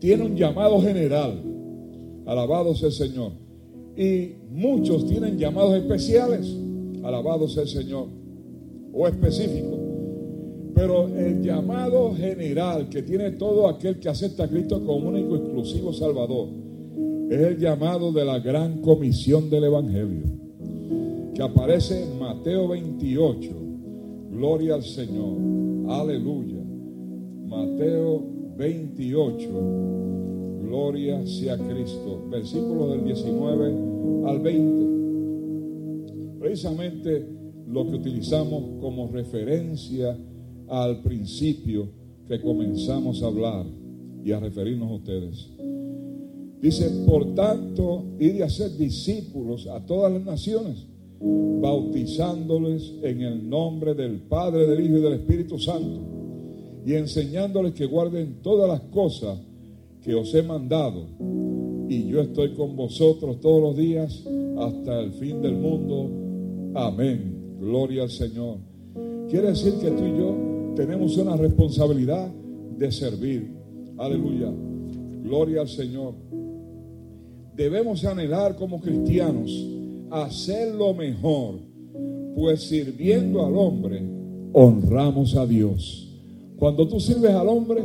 [0.00, 1.42] tiene un llamado general.
[2.26, 3.32] Alabado sea el Señor.
[3.96, 6.65] Y muchos tienen llamados especiales.
[7.06, 8.08] Alabado sea el Señor.
[8.92, 9.78] O específicos.
[10.74, 15.92] Pero el llamado general que tiene todo aquel que acepta a Cristo como único exclusivo
[15.92, 16.48] Salvador
[17.30, 20.36] es el llamado de la gran comisión del Evangelio
[21.36, 23.50] que aparece en Mateo 28.
[24.30, 25.36] Gloria al Señor.
[25.86, 26.62] Aleluya.
[27.46, 28.22] Mateo
[28.56, 29.48] 28.
[30.62, 32.22] Gloria sea Cristo.
[32.30, 33.74] Versículo del 19
[34.26, 34.95] al 20.
[36.46, 37.26] Precisamente
[37.66, 40.16] lo que utilizamos como referencia
[40.68, 41.88] al principio
[42.28, 43.66] que comenzamos a hablar
[44.24, 45.50] y a referirnos a ustedes.
[46.62, 50.86] Dice, por tanto, ir a ser discípulos a todas las naciones,
[51.20, 56.00] bautizándoles en el nombre del Padre, del Hijo y del Espíritu Santo
[56.86, 59.36] y enseñándoles que guarden todas las cosas
[60.00, 61.06] que os he mandado.
[61.88, 64.22] Y yo estoy con vosotros todos los días
[64.58, 66.25] hasta el fin del mundo.
[66.76, 67.56] Amén.
[67.58, 68.58] Gloria al Señor.
[69.30, 72.30] Quiere decir que tú y yo tenemos una responsabilidad
[72.76, 73.50] de servir.
[73.96, 74.52] Aleluya.
[75.22, 76.14] Gloria al Señor.
[77.56, 79.50] Debemos anhelar como cristianos
[80.10, 81.54] hacer lo mejor,
[82.36, 84.02] pues sirviendo al hombre
[84.52, 86.08] honramos a Dios.
[86.56, 87.82] Cuando tú sirves al hombre,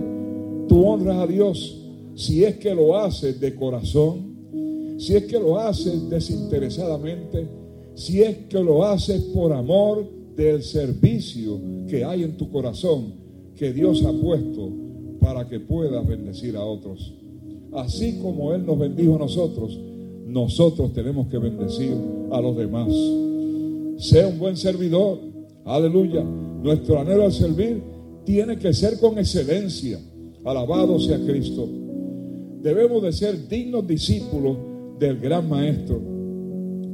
[0.68, 1.78] tú honras a Dios.
[2.16, 7.61] Si es que lo haces de corazón, si es que lo haces desinteresadamente,
[7.96, 13.14] si es que lo haces por amor del servicio que hay en tu corazón,
[13.56, 14.70] que Dios ha puesto
[15.20, 17.14] para que puedas bendecir a otros.
[17.74, 19.80] Así como Él nos bendijo a nosotros,
[20.26, 21.94] nosotros tenemos que bendecir
[22.32, 22.92] a los demás.
[23.98, 25.20] Sea un buen servidor.
[25.66, 26.24] Aleluya.
[26.24, 27.82] Nuestro anhelo al servir
[28.26, 30.00] tiene que ser con excelencia.
[30.44, 31.68] Alabado sea Cristo.
[32.62, 34.58] Debemos de ser dignos discípulos
[35.00, 36.11] del gran Maestro.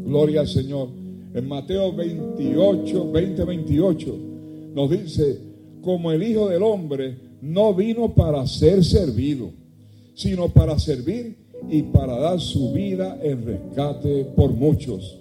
[0.07, 0.89] Gloria al Señor.
[1.33, 4.15] En Mateo 28, 20, 28
[4.73, 5.39] nos dice,
[5.81, 9.51] como el Hijo del Hombre no vino para ser servido,
[10.15, 11.37] sino para servir
[11.69, 15.19] y para dar su vida en rescate por muchos.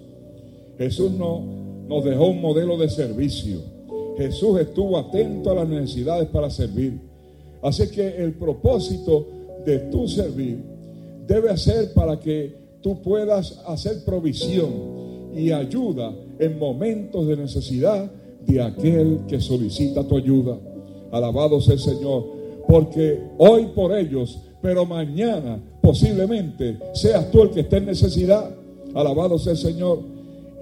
[0.77, 1.43] Jesús no,
[1.87, 3.77] nos dejó un modelo de servicio
[4.17, 6.99] Jesús estuvo atento a las necesidades para servir.
[7.61, 9.27] Así que el propósito
[9.63, 10.57] de tu servir
[11.27, 14.97] debe ser para que tú puedas hacer provisión
[15.35, 18.09] y ayuda en momentos de necesidad
[18.45, 20.57] de aquel que solicita tu ayuda.
[21.11, 22.25] Alabado sea el Señor,
[22.67, 28.49] porque hoy por ellos, pero mañana posiblemente seas tú el que esté en necesidad.
[28.93, 29.99] Alabado sea el Señor.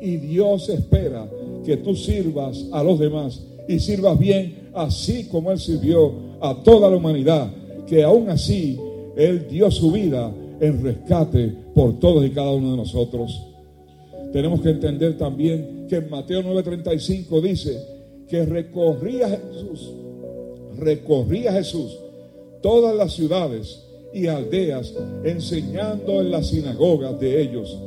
[0.01, 1.27] Y Dios espera
[1.65, 6.11] que tú sirvas a los demás y sirvas bien, así como Él sirvió
[6.41, 7.51] a toda la humanidad,
[7.87, 8.79] que aún así
[9.15, 13.45] Él dio su vida en rescate por todos y cada uno de nosotros.
[14.31, 17.77] Tenemos que entender también que en Mateo 9:35 dice
[18.27, 19.91] que recorría Jesús,
[20.77, 21.99] recorría Jesús
[22.61, 24.93] todas las ciudades y aldeas,
[25.25, 27.77] enseñando en las sinagogas de ellos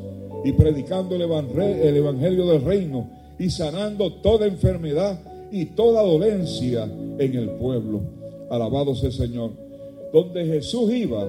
[0.45, 5.19] y predicando el evangelio del reino y sanando toda enfermedad
[5.51, 6.85] y toda dolencia
[7.19, 8.03] en el pueblo.
[8.51, 9.51] Alabado sea el Señor.
[10.13, 11.27] Donde Jesús iba,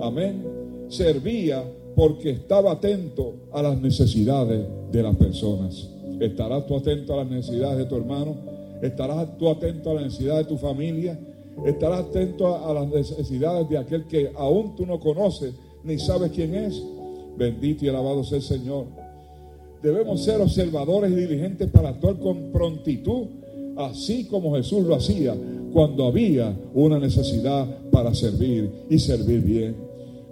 [0.00, 0.44] amén,
[0.88, 1.64] servía
[1.94, 5.88] porque estaba atento a las necesidades de las personas.
[6.20, 8.36] ¿Estarás tú atento a las necesidades de tu hermano?
[8.80, 11.18] ¿Estarás tú atento a las necesidades de tu familia?
[11.64, 16.54] ¿Estarás atento a, las necesidades de aquel que aún tú no conoces ni sabes quién
[16.54, 16.82] es?
[17.36, 18.86] Bendito y alabado sea el Señor.
[19.82, 23.26] Debemos ser observadores y diligentes para actuar con prontitud,
[23.76, 25.34] así como Jesús lo hacía
[25.72, 29.76] cuando había una necesidad para servir y servir bien.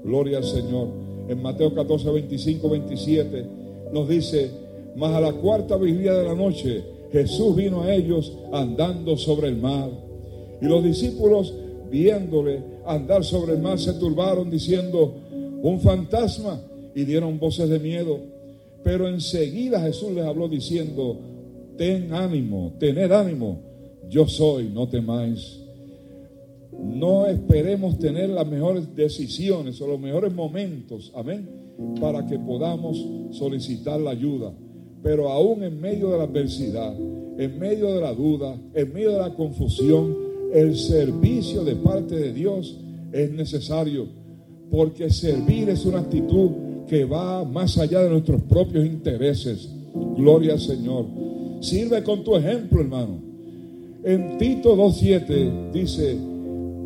[0.05, 0.89] Gloria al Señor.
[1.31, 3.47] En Mateo 14, 25, 27
[3.93, 4.51] nos dice,
[4.97, 9.57] mas a la cuarta vigilia de la noche Jesús vino a ellos andando sobre el
[9.57, 9.91] mar.
[10.61, 11.55] Y los discípulos,
[11.89, 15.15] viéndole andar sobre el mar, se turbaron diciendo,
[15.63, 16.61] un fantasma,
[16.97, 18.19] y dieron voces de miedo.
[18.83, 21.17] Pero enseguida Jesús les habló diciendo,
[21.77, 23.61] ten ánimo, tened ánimo,
[24.09, 25.60] yo soy, no temáis.
[26.83, 31.49] No esperemos tener las mejores decisiones o los mejores momentos, amén,
[32.01, 34.53] para que podamos solicitar la ayuda.
[35.03, 36.95] Pero aún en medio de la adversidad,
[37.39, 40.15] en medio de la duda, en medio de la confusión,
[40.53, 42.79] el servicio de parte de Dios
[43.13, 44.07] es necesario,
[44.71, 46.51] porque servir es una actitud
[46.89, 49.71] que va más allá de nuestros propios intereses.
[50.17, 51.07] Gloria al Señor.
[51.61, 53.19] Sirve con tu ejemplo, hermano.
[54.03, 56.17] En Tito 2.7 dice,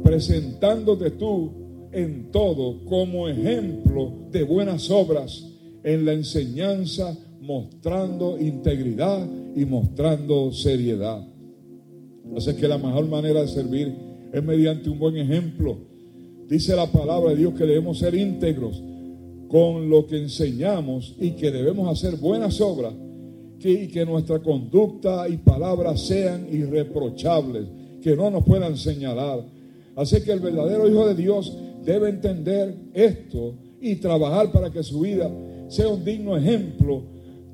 [0.05, 5.50] presentándote tú en todo como ejemplo de buenas obras
[5.82, 9.26] en la enseñanza, mostrando integridad
[9.57, 11.26] y mostrando seriedad.
[12.36, 13.92] Así que la mejor manera de servir
[14.32, 15.76] es mediante un buen ejemplo.
[16.48, 18.82] Dice la palabra de Dios que debemos ser íntegros
[19.48, 22.94] con lo que enseñamos y que debemos hacer buenas obras
[23.62, 27.66] y que nuestra conducta y palabras sean irreprochables,
[28.02, 29.44] que no nos puedan señalar.
[29.97, 35.01] Así que el verdadero Hijo de Dios debe entender esto y trabajar para que su
[35.01, 35.30] vida
[35.68, 37.03] sea un digno ejemplo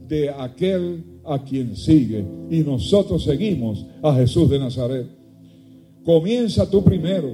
[0.07, 2.25] de aquel a quien sigue.
[2.51, 5.07] Y nosotros seguimos a Jesús de Nazaret.
[6.05, 7.29] Comienza tú primero.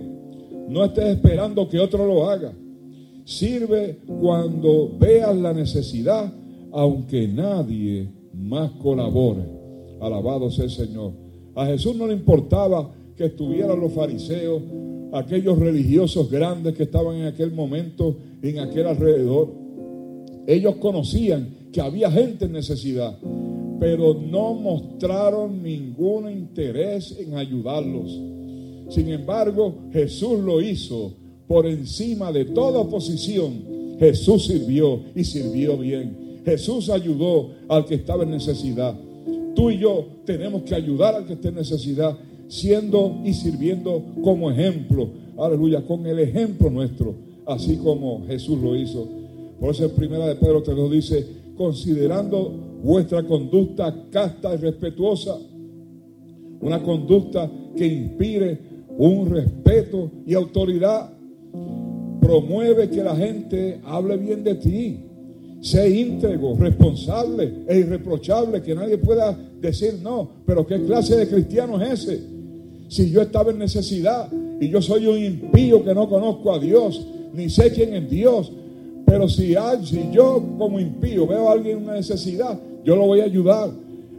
[0.68, 2.52] No estés esperando que otro lo haga.
[3.24, 6.32] Sirve cuando veas la necesidad,
[6.72, 9.42] aunque nadie más colabore.
[10.00, 11.12] Alabado sea el Señor.
[11.54, 14.62] A Jesús no le importaba que estuvieran los fariseos,
[15.18, 19.52] aquellos religiosos grandes que estaban en aquel momento, en aquel alrededor.
[20.46, 23.18] Ellos conocían que había gente en necesidad,
[23.80, 28.10] pero no mostraron ningún interés en ayudarlos.
[28.88, 31.12] Sin embargo, Jesús lo hizo
[31.46, 33.96] por encima de toda oposición.
[33.98, 36.40] Jesús sirvió y sirvió bien.
[36.44, 38.94] Jesús ayudó al que estaba en necesidad.
[39.54, 42.16] Tú y yo tenemos que ayudar al que esté en necesidad,
[42.48, 45.08] siendo y sirviendo como ejemplo.
[45.38, 47.14] Aleluya, con el ejemplo nuestro,
[47.46, 49.08] así como Jesús lo hizo.
[49.60, 51.26] Por eso en primera de Pedro te lo dice,
[51.56, 55.36] considerando vuestra conducta casta y respetuosa,
[56.60, 58.58] una conducta que inspire
[58.98, 61.10] un respeto y autoridad,
[62.20, 65.00] promueve que la gente hable bien de ti,
[65.60, 71.80] sé íntegro, responsable e irreprochable, que nadie pueda decir no, pero ¿qué clase de cristiano
[71.80, 72.35] es ese?
[72.88, 74.28] Si yo estaba en necesidad
[74.60, 78.52] y yo soy un impío que no conozco a Dios, ni sé quién es Dios,
[79.04, 83.20] pero si, si yo como impío veo a alguien en una necesidad, yo lo voy
[83.20, 83.70] a ayudar.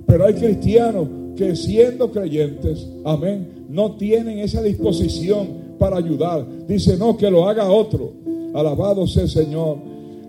[0.05, 5.47] Pero hay cristianos que siendo creyentes, amén, no tienen esa disposición
[5.77, 6.45] para ayudar.
[6.67, 8.13] Dice, no, que lo haga otro.
[8.53, 9.77] Alabado sea el Señor.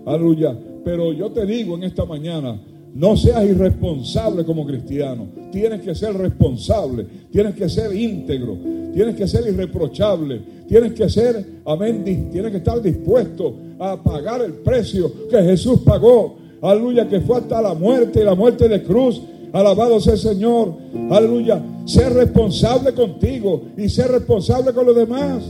[0.05, 0.57] Aleluya.
[0.83, 2.59] Pero yo te digo en esta mañana,
[2.93, 5.27] no seas irresponsable como cristiano.
[5.51, 7.05] Tienes que ser responsable.
[7.31, 8.57] Tienes que ser íntegro.
[8.93, 10.41] Tienes que ser irreprochable.
[10.67, 16.37] Tienes que ser, amén, tienes que estar dispuesto a pagar el precio que Jesús pagó.
[16.61, 19.21] Aleluya, que fue hasta la muerte y la muerte de cruz.
[19.53, 20.73] Alabado sea el Señor.
[21.09, 21.63] Aleluya.
[21.85, 25.43] Ser responsable contigo y ser responsable con los demás.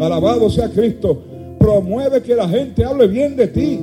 [0.00, 1.18] Alabado sea Cristo.
[1.58, 3.80] Promueve que la gente hable bien de ti.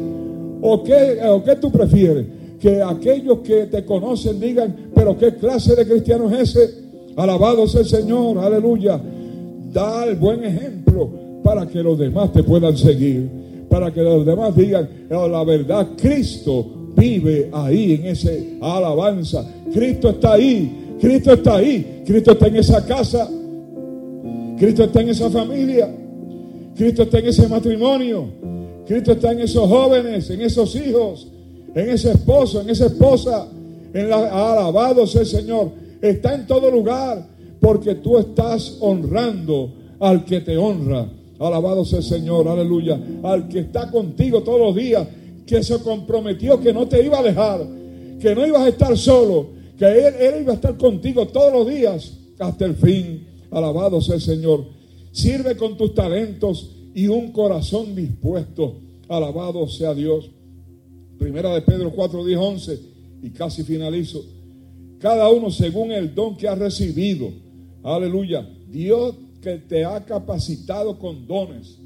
[0.62, 2.26] ¿O qué, o qué tú prefieres?
[2.64, 6.74] Que aquellos que te conocen digan, pero qué clase de cristiano es ese.
[7.18, 9.02] Alabado sea el Señor, aleluya.
[9.74, 11.10] Da el buen ejemplo
[11.44, 13.30] para que los demás te puedan seguir,
[13.70, 19.46] para que los demás digan, oh, la verdad, Cristo vive ahí en ese alabanza.
[19.74, 23.30] Cristo está ahí, Cristo está ahí, Cristo está en esa casa,
[24.58, 25.94] Cristo está en esa familia,
[26.78, 28.26] Cristo está en ese matrimonio,
[28.88, 31.33] Cristo está en esos jóvenes, en esos hijos,
[31.76, 33.48] en ese esposo, en esa esposa,
[33.94, 35.72] en la alabado sea el Señor.
[36.02, 37.26] Está en todo lugar
[37.60, 41.08] porque tú estás honrando al que te honra.
[41.40, 43.00] Alabado sea el Señor, aleluya.
[43.24, 45.08] Al que está contigo todos los días,
[45.46, 47.66] que se comprometió que no te iba a dejar,
[48.20, 49.48] que no ibas a estar solo,
[49.78, 53.28] que él, él iba a estar contigo todos los días hasta el fin.
[53.52, 54.66] Alabado sea el Señor.
[55.12, 58.76] Sirve con tus talentos y un corazón dispuesto.
[59.08, 60.30] Alabado sea Dios.
[61.24, 62.80] Primera de Pedro 4, 10, 11.
[63.22, 64.26] Y casi finalizo.
[65.00, 67.32] Cada uno según el don que ha recibido.
[67.82, 68.46] Aleluya.
[68.70, 71.80] Dios que te ha capacitado con dones.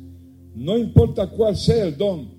[0.56, 2.30] No importa cuál sea el don.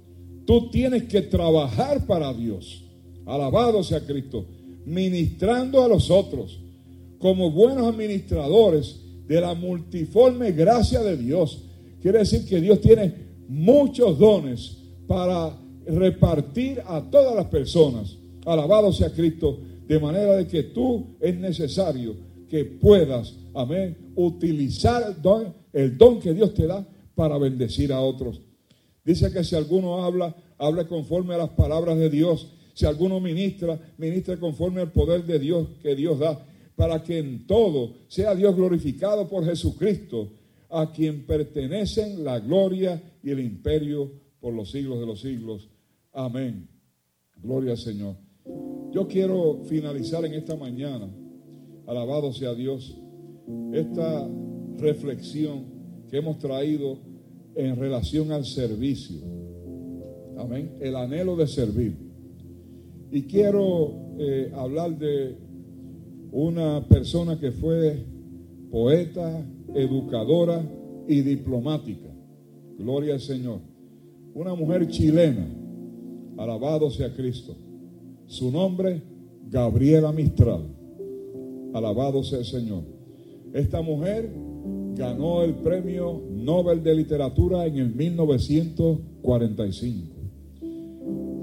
[0.45, 2.83] Tú tienes que trabajar para Dios.
[3.27, 4.45] Alabado sea Cristo.
[4.85, 6.59] Ministrando a los otros.
[7.21, 8.97] Como buenos administradores
[9.29, 11.63] de la multiforme gracia de Dios.
[12.03, 13.15] Quiere decir que Dios tiene
[13.47, 15.57] muchos dones para
[15.89, 18.17] repartir a todas las personas.
[18.45, 22.15] Alabado sea Cristo, de manera de que tú es necesario
[22.49, 28.01] que puedas, amén, utilizar el don, el don que Dios te da para bendecir a
[28.01, 28.41] otros.
[29.05, 32.53] Dice que si alguno habla, hable conforme a las palabras de Dios.
[32.75, 36.45] Si alguno ministra, ministre conforme al poder de Dios que Dios da
[36.79, 40.31] para que en todo sea Dios glorificado por Jesucristo,
[40.71, 45.69] a quien pertenecen la gloria y el imperio por los siglos de los siglos.
[46.19, 46.69] Amén.
[47.41, 48.17] Gloria al Señor.
[48.91, 51.09] Yo quiero finalizar en esta mañana,
[51.87, 53.01] alabado sea Dios,
[53.73, 54.29] esta
[54.79, 55.67] reflexión
[56.11, 56.99] que hemos traído
[57.55, 59.21] en relación al servicio.
[60.37, 60.75] Amén.
[60.81, 61.97] El anhelo de servir.
[63.13, 65.37] Y quiero eh, hablar de
[66.33, 68.05] una persona que fue
[68.73, 70.69] poeta, educadora
[71.07, 72.13] y diplomática.
[72.77, 73.61] Gloria al Señor.
[74.35, 75.58] Una mujer chilena.
[76.39, 77.57] Alabado sea Cristo.
[78.27, 79.03] Su nombre,
[79.51, 80.63] Gabriela Mistral.
[81.75, 82.85] Alabado sea el Señor.
[83.53, 84.33] Esta mujer
[84.95, 90.15] ganó el premio Nobel de Literatura en el 1945.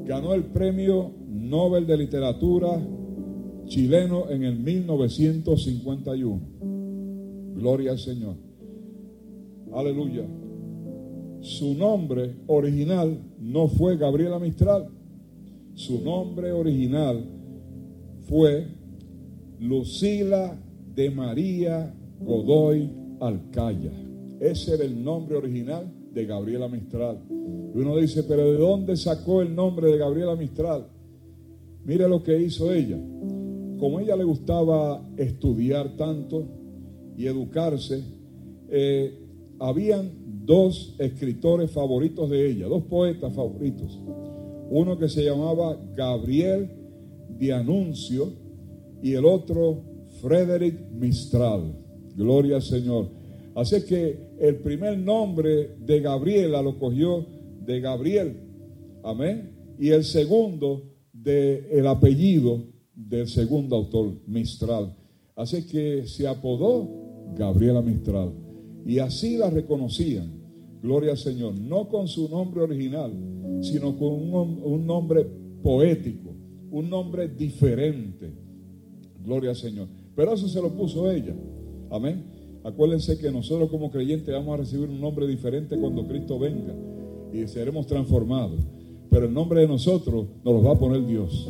[0.05, 2.81] Ganó el premio Nobel de Literatura
[3.65, 6.41] chileno en el 1951.
[7.55, 8.35] Gloria al Señor.
[9.73, 10.25] Aleluya.
[11.45, 14.89] Su nombre original no fue Gabriela Mistral.
[15.75, 17.23] Su nombre original
[18.27, 18.67] fue
[19.59, 20.59] Lucila
[20.95, 22.89] de María Godoy
[23.19, 23.91] Alcaya.
[24.39, 27.19] Ese era el nombre original de Gabriela Mistral.
[27.29, 30.87] Y uno dice, pero ¿de dónde sacó el nombre de Gabriela Mistral?
[31.85, 32.97] Mire lo que hizo ella
[33.77, 36.47] como a ella le gustaba estudiar tanto
[37.17, 38.03] y educarse,
[38.69, 39.13] eh,
[39.59, 43.99] habían dos escritores favoritos de ella, dos poetas favoritos.
[44.69, 46.69] Uno que se llamaba Gabriel
[47.37, 48.33] de Anuncio
[49.01, 49.81] y el otro
[50.21, 51.75] Frederick Mistral.
[52.15, 53.09] Gloria al Señor.
[53.55, 57.25] Así que el primer nombre de Gabriela lo cogió
[57.65, 58.37] de Gabriel.
[59.03, 59.75] Amén.
[59.79, 60.83] Y el segundo
[61.13, 64.95] de el apellido del segundo autor, Mistral.
[65.35, 66.89] Así que se apodó
[67.35, 68.44] Gabriela Mistral.
[68.85, 70.31] Y así la reconocían,
[70.81, 73.11] gloria al Señor, no con su nombre original,
[73.61, 75.25] sino con un, nombre
[75.63, 76.31] poético,
[76.71, 78.31] un nombre diferente.
[79.23, 79.87] Gloria al Señor.
[80.15, 81.35] Pero eso se lo puso ella.
[81.89, 82.23] Amén.
[82.63, 86.73] Acuérdense que nosotros como creyentes vamos a recibir un nombre diferente cuando Cristo venga
[87.33, 88.59] y seremos transformados.
[89.09, 91.49] Pero el nombre de nosotros nos lo va a poner Dios.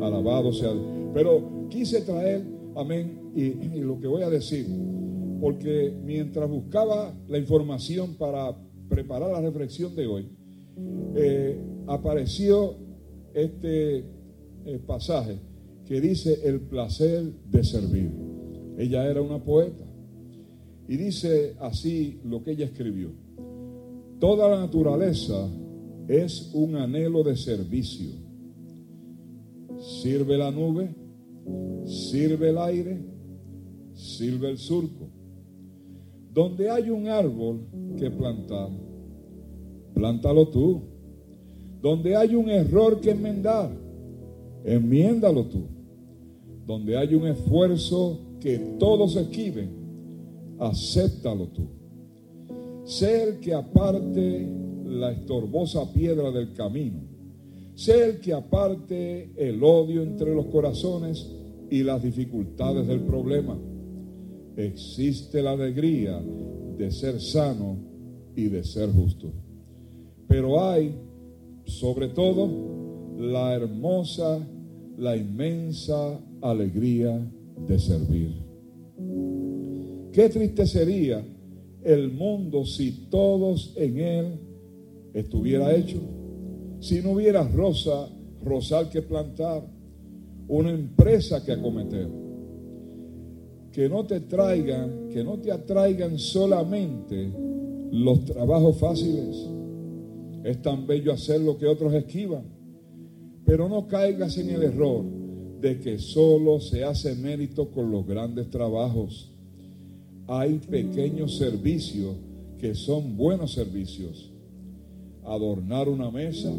[0.00, 0.72] Alabado sea.
[1.14, 4.66] Pero quise traer, amén, y, lo que voy a decir,
[5.40, 8.56] porque mientras buscaba la información para
[8.88, 10.28] preparar la reflexión de hoy,
[11.14, 12.76] eh, apareció
[13.34, 15.38] este eh, pasaje
[15.84, 18.10] que dice el placer de servir.
[18.78, 19.84] Ella era una poeta
[20.88, 23.10] y dice así lo que ella escribió.
[24.18, 25.48] Toda la naturaleza
[26.08, 28.10] es un anhelo de servicio.
[29.78, 30.94] Sirve la nube,
[31.84, 33.04] sirve el aire,
[33.94, 35.10] sirve el surco.
[36.36, 37.60] Donde hay un árbol
[37.98, 38.68] que plantar,
[39.94, 40.82] plántalo tú.
[41.80, 43.70] Donde hay un error que enmendar,
[44.66, 45.62] Enmiéndalo tú.
[46.66, 49.70] Donde hay un esfuerzo que todos esquiven,
[50.58, 51.68] acéptalo tú.
[52.84, 54.46] Sé el que aparte
[54.84, 56.98] la estorbosa piedra del camino.
[57.76, 61.32] Sé el que aparte el odio entre los corazones
[61.70, 63.56] y las dificultades del problema.
[64.56, 66.22] Existe la alegría
[66.78, 67.76] de ser sano
[68.34, 69.30] y de ser justo.
[70.28, 70.94] Pero hay,
[71.64, 72.48] sobre todo,
[73.18, 74.46] la hermosa,
[74.98, 77.18] la inmensa alegría
[77.66, 78.34] de servir.
[80.12, 81.22] Qué triste sería
[81.82, 84.40] el mundo si todos en él
[85.12, 86.00] estuviera hecho,
[86.80, 88.08] si no hubiera rosa,
[88.42, 89.66] rosal que plantar,
[90.48, 92.25] una empresa que acometer.
[93.76, 97.30] Que no te traigan, que no te atraigan solamente
[97.92, 99.36] los trabajos fáciles.
[100.44, 102.44] Es tan bello hacer lo que otros esquivan.
[103.44, 105.04] Pero no caigas en el error
[105.60, 109.30] de que solo se hace mérito con los grandes trabajos.
[110.26, 112.14] Hay pequeños servicios
[112.58, 114.32] que son buenos servicios.
[115.22, 116.50] Adornar una mesa,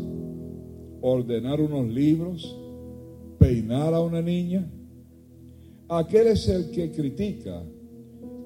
[1.02, 2.56] ordenar unos libros,
[3.40, 4.72] peinar a una niña.
[5.90, 7.64] Aquel es el que critica,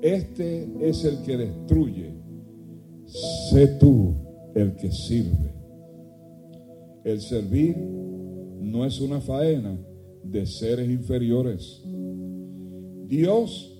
[0.02, 2.14] este es el que destruye.
[3.50, 4.14] Sé tú
[4.54, 5.52] el que sirve.
[7.04, 9.76] El servir no es una faena
[10.24, 11.82] de seres inferiores.
[13.08, 13.76] Dios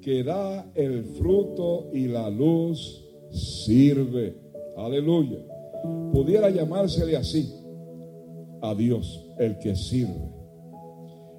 [0.00, 4.36] que da el fruto y la luz sirve.
[4.76, 5.38] Aleluya.
[6.12, 7.52] Pudiera llamársele así
[8.60, 10.35] a Dios, el que sirve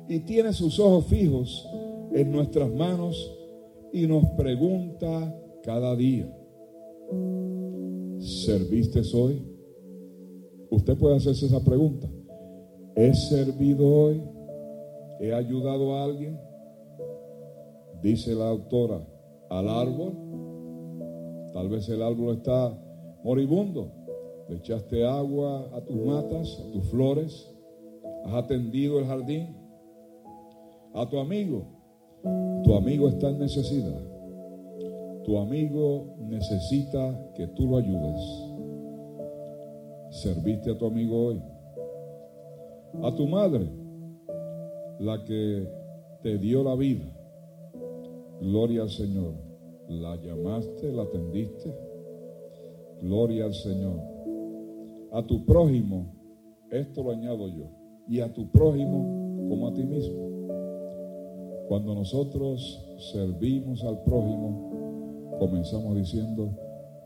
[0.08, 1.68] y tiene sus ojos fijos
[2.14, 3.34] en nuestras manos
[3.92, 5.34] y nos pregunta
[5.64, 6.32] cada día,
[8.20, 9.44] ¿serviste hoy?
[10.70, 12.08] Usted puede hacerse esa pregunta.
[12.96, 14.22] ¿He servido hoy?
[15.20, 16.40] ¿He ayudado a alguien?
[18.02, 19.06] Dice la autora,
[19.50, 20.14] al árbol.
[21.54, 22.78] Tal vez el árbol está
[23.24, 23.92] moribundo.
[24.50, 27.52] Le echaste agua a tus matas, a tus flores.
[28.26, 29.57] Has atendido el jardín
[30.98, 31.66] a tu amigo.
[32.64, 34.02] Tu amigo está en necesidad.
[35.24, 38.20] Tu amigo necesita que tú lo ayudes.
[40.10, 41.42] Serviste a tu amigo hoy.
[43.04, 43.70] A tu madre,
[45.00, 45.68] la que
[46.24, 47.06] te dio la vida.
[48.42, 49.34] Gloria al Señor.
[49.90, 51.74] La llamaste, la atendiste.
[53.02, 54.00] Gloria al Señor.
[55.12, 56.08] A tu prójimo,
[56.72, 57.66] esto lo añado yo.
[58.08, 60.37] Y a tu prójimo como a ti mismo.
[61.68, 66.50] Cuando nosotros servimos al prójimo, comenzamos diciendo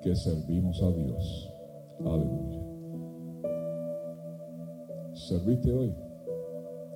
[0.03, 1.53] que servimos a Dios.
[2.05, 2.62] Aleluya.
[5.14, 5.93] ¿Serviste hoy?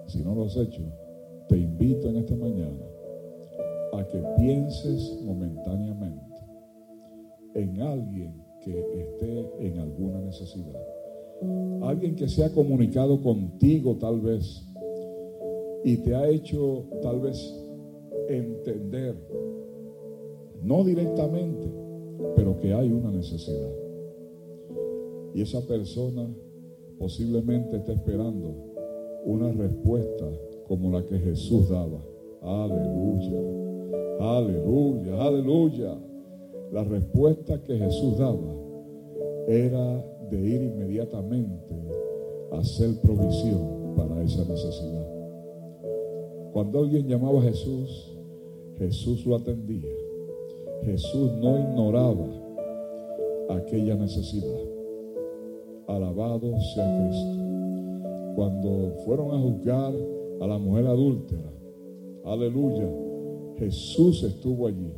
[0.05, 0.84] Si no lo has hecho,
[1.47, 2.86] te invito en esta mañana
[3.93, 6.41] a que pienses momentáneamente
[7.55, 10.82] en alguien que esté en alguna necesidad.
[11.82, 14.63] Alguien que se ha comunicado contigo tal vez
[15.86, 17.38] y te ha hecho tal vez
[18.27, 19.15] entender,
[20.63, 21.71] no directamente,
[22.36, 23.71] pero que hay una necesidad.
[25.36, 26.27] Y esa persona
[26.97, 28.55] posiblemente está esperando
[29.25, 30.25] una respuesta
[30.67, 32.03] como la que Jesús daba.
[32.41, 33.39] Aleluya,
[34.19, 35.97] aleluya, aleluya.
[36.71, 38.55] La respuesta que Jesús daba
[39.47, 41.75] era de ir inmediatamente
[42.51, 45.14] a hacer provisión para esa necesidad.
[46.56, 48.16] Cuando alguien llamaba a Jesús,
[48.78, 49.91] Jesús lo atendía.
[50.86, 52.30] Jesús no ignoraba
[53.49, 54.62] aquella necesidad.
[55.86, 57.43] Alabado sea Cristo.
[58.38, 59.93] Cuando fueron a juzgar
[60.39, 61.51] a la mujer adúltera,
[62.24, 62.89] aleluya,
[63.58, 64.93] Jesús estuvo allí,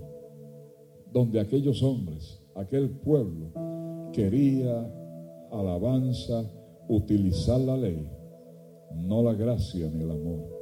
[1.12, 3.47] donde aquellos hombres, aquel pueblo,
[4.14, 4.88] quería
[5.51, 6.43] alabanza,
[6.88, 8.08] utilizar la ley,
[8.93, 10.57] no la gracia ni el amor.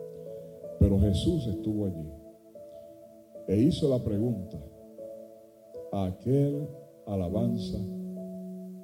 [0.85, 2.07] Pero Jesús estuvo allí
[3.47, 4.59] e hizo la pregunta
[5.91, 6.69] a aquel
[7.07, 7.79] alabanza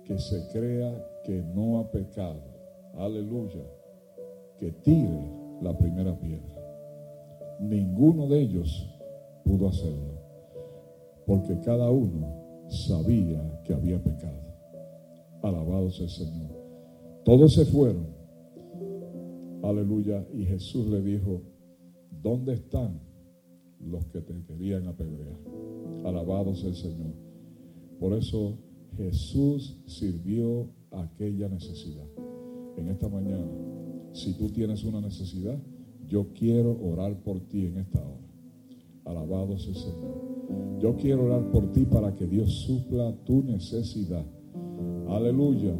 [0.04, 0.92] que se crea
[1.24, 2.42] que no ha pecado.
[2.96, 3.62] Aleluya.
[4.58, 5.32] Que tire
[5.62, 6.56] la primera piedra.
[7.60, 9.00] Ninguno de ellos
[9.46, 10.24] pudo hacerlo.
[11.28, 14.42] Porque cada uno sabía que había pecado.
[15.44, 16.50] Alabado sea el Señor.
[17.24, 18.08] Todos se fueron.
[19.62, 20.26] Aleluya.
[20.34, 21.44] Y Jesús le dijo,
[22.22, 23.00] ¿Dónde están
[23.80, 25.38] los que te querían apedrear?
[26.06, 27.14] Alabados el Señor.
[28.00, 28.58] Por eso
[28.98, 32.06] Jesús sirvió aquella necesidad.
[32.78, 33.46] En esta mañana
[34.14, 35.58] Si tú tienes una necesidad,
[36.06, 38.28] yo quiero orar por ti en esta hora.
[39.06, 40.80] Alabado sea el Señor.
[40.82, 44.26] Yo quiero orar por ti para que Dios supla tu necesidad.
[45.08, 45.74] Aleluya.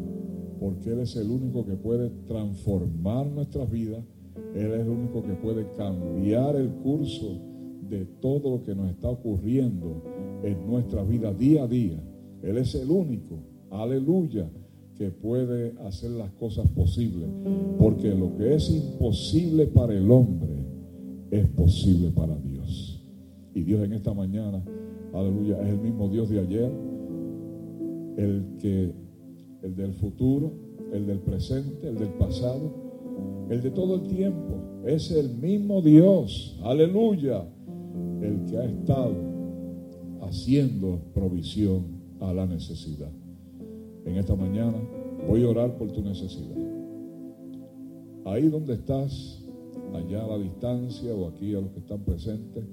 [0.58, 4.02] Porque Él es el único que puede transformar nuestras vidas.
[4.54, 7.38] Él es el único que puede cambiar el curso
[7.88, 10.02] de todo lo que nos está ocurriendo
[10.42, 12.02] en nuestra vida día a día.
[12.42, 13.36] Él es el único.
[13.70, 14.48] Aleluya
[14.96, 17.28] que puede hacer las cosas posibles.
[17.78, 20.52] Porque lo que es imposible para el hombre
[21.30, 23.04] es posible para Dios.
[23.54, 24.62] Y Dios en esta mañana,
[25.14, 26.70] aleluya, es el mismo Dios de ayer,
[28.16, 28.92] el que
[29.62, 30.52] el del futuro,
[30.92, 32.81] el del presente, el del pasado,
[33.50, 34.82] el de todo el tiempo.
[34.84, 37.44] Es el mismo Dios, aleluya,
[38.20, 39.14] el que ha estado
[40.22, 41.84] haciendo provisión
[42.20, 43.10] a la necesidad
[44.04, 44.78] en esta mañana,
[45.28, 46.56] voy a orar por tu necesidad.
[48.24, 49.44] Ahí donde estás,
[49.94, 52.64] allá a la distancia o aquí a los que están presentes,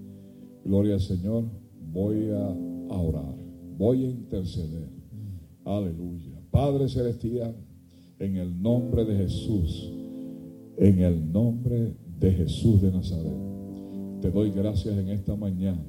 [0.63, 1.45] gloria al Señor,
[1.91, 3.35] voy a, orar,
[3.77, 4.89] voy a interceder.
[5.65, 6.39] Aleluya.
[6.51, 7.55] Padre Celestial,
[8.19, 9.91] en el nombre de Jesús,
[10.79, 13.33] en el nombre de Jesús de Nazaret,
[14.21, 15.83] te doy gracias en esta mañana.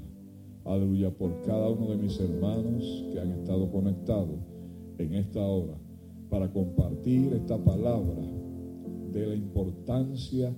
[0.64, 4.40] Aleluya por cada uno de mis hermanos que han estado conectados
[4.98, 5.74] en esta hora
[6.28, 8.20] para compartir esta palabra
[9.12, 10.52] de la importancia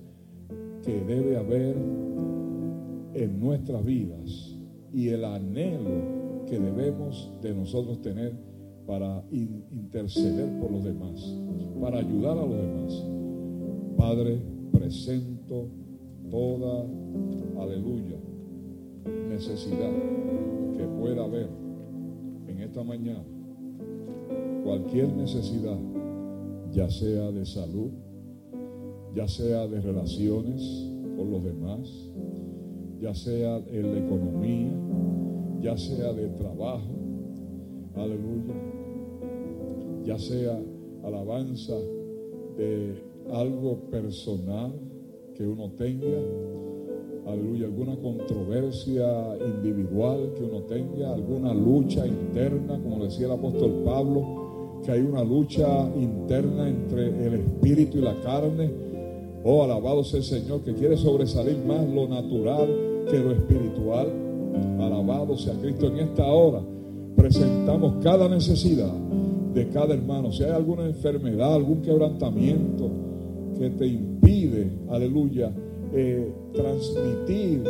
[0.83, 1.75] que debe haber
[3.13, 4.57] en nuestras vidas
[4.91, 8.33] y el anhelo que debemos de nosotros tener
[8.87, 11.23] para interceder por los demás,
[11.79, 13.13] para ayudar a los demás.
[14.03, 14.37] Padre,
[14.73, 15.69] presento
[16.29, 16.85] toda,
[17.57, 18.17] aleluya,
[19.29, 19.93] necesidad
[20.75, 21.47] que pueda haber
[22.49, 23.23] en esta mañana.
[24.65, 25.79] Cualquier necesidad,
[26.73, 27.91] ya sea de salud,
[29.15, 32.11] ya sea de relaciones con los demás,
[32.99, 34.73] ya sea en la economía,
[35.61, 36.91] ya sea de trabajo,
[37.95, 38.53] aleluya,
[40.03, 40.61] ya sea
[41.05, 41.77] alabanza
[42.57, 44.71] de algo personal
[45.35, 46.07] que uno tenga,
[47.25, 54.81] aleluya, alguna controversia individual que uno tenga, alguna lucha interna, como decía el apóstol Pablo,
[54.85, 58.69] que hay una lucha interna entre el espíritu y la carne.
[59.43, 64.07] Oh, alabado sea el Señor, que quiere sobresalir más lo natural que lo espiritual.
[64.79, 66.61] Alabado sea Cristo en esta hora.
[67.15, 68.93] Presentamos cada necesidad
[69.53, 70.31] de cada hermano.
[70.31, 72.89] Si hay alguna enfermedad, algún quebrantamiento
[73.57, 75.51] que te impide, aleluya,
[75.93, 77.63] eh, transmitir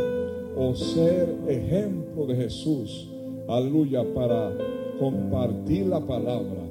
[0.55, 3.09] o ser ejemplo de Jesús,
[3.47, 4.51] aleluya, para
[4.99, 6.63] compartir la palabra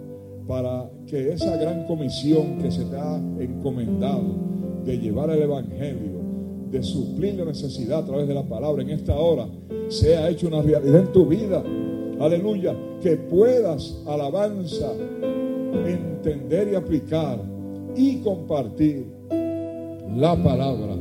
[0.46, 4.34] para que esa gran comisión que se te ha encomendado
[4.84, 6.20] de llevar el Evangelio,
[6.70, 9.46] de suplir la necesidad a través de la palabra en esta hora,
[9.88, 11.62] sea hecho una realidad en tu vida.
[12.18, 12.76] Aleluya.
[13.00, 14.92] Que puedas, alabanza,
[15.86, 17.38] entender y aplicar
[17.96, 19.06] y compartir
[20.16, 20.96] la palabra.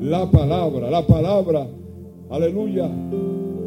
[0.00, 1.66] La palabra, la palabra.
[2.30, 2.90] Aleluya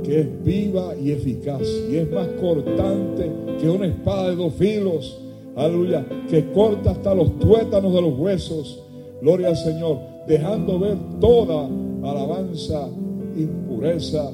[0.05, 5.19] que es viva y eficaz y es más cortante que una espada de dos filos.
[5.55, 8.83] Aleluya, que corta hasta los tuétanos de los huesos.
[9.21, 11.67] Gloria al Señor, dejando ver toda
[12.03, 12.87] alabanza,
[13.35, 14.31] impureza,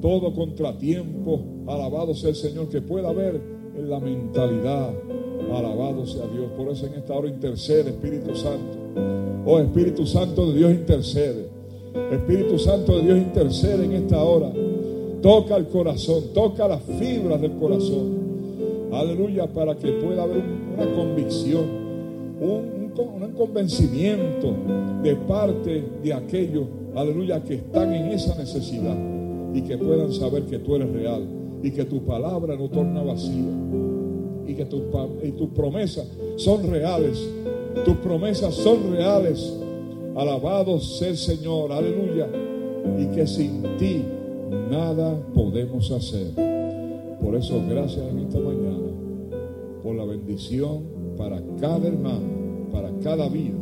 [0.00, 1.40] todo contratiempo.
[1.66, 3.40] Alabado sea el Señor, que pueda haber
[3.76, 4.90] en la mentalidad.
[5.56, 6.46] Alabado sea Dios.
[6.56, 8.76] Por eso en esta hora intercede Espíritu Santo.
[9.46, 11.46] Oh Espíritu Santo de Dios intercede.
[12.10, 14.50] Espíritu Santo de Dios intercede en esta hora.
[15.22, 18.24] Toca el corazón, toca las fibras del corazón.
[18.92, 20.42] Aleluya, para que pueda haber
[20.76, 21.64] una convicción,
[22.40, 22.74] un,
[23.36, 24.54] convencimiento
[25.02, 28.96] de parte de aquellos, aleluya, que están en esa necesidad
[29.52, 31.26] y que puedan saber que tú eres real
[31.62, 33.93] y que tu palabra no torna vacía
[34.54, 34.82] y que tus
[35.36, 37.28] tus promesas son reales.
[37.84, 39.52] Tus promesas son reales.
[40.14, 42.28] Alabado sea el Señor, aleluya.
[42.98, 44.04] Y que sin ti
[44.70, 46.28] nada podemos hacer.
[47.20, 48.92] Por eso, gracias en esta mañana,
[49.82, 50.84] por la bendición
[51.16, 53.58] para cada hermano, para cada vida.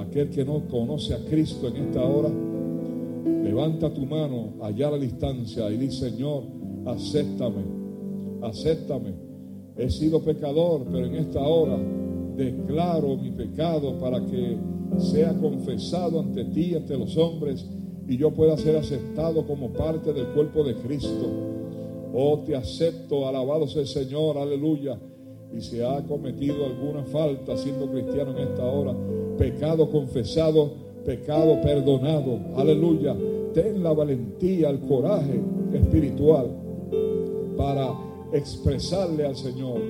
[0.00, 2.30] Aquel que no conoce a Cristo en esta hora,
[3.42, 6.44] levanta tu mano allá a la distancia y dice, Señor,
[6.86, 7.64] acéptame,
[8.42, 9.33] acéptame.
[9.76, 11.76] He sido pecador, pero en esta hora
[12.36, 14.56] declaro mi pecado para que
[14.98, 17.66] sea confesado ante ti, ante los hombres
[18.06, 21.28] y yo pueda ser aceptado como parte del cuerpo de Cristo.
[22.12, 24.98] Oh, te acepto, alabado sea el Señor, aleluya.
[25.52, 28.94] Y si ha cometido alguna falta siendo cristiano en esta hora,
[29.38, 30.72] pecado confesado,
[31.04, 32.38] pecado perdonado.
[32.56, 33.16] Aleluya.
[33.52, 35.40] Ten la valentía, el coraje
[35.72, 36.50] espiritual
[37.56, 37.92] para
[38.34, 39.80] expresarle al Señor,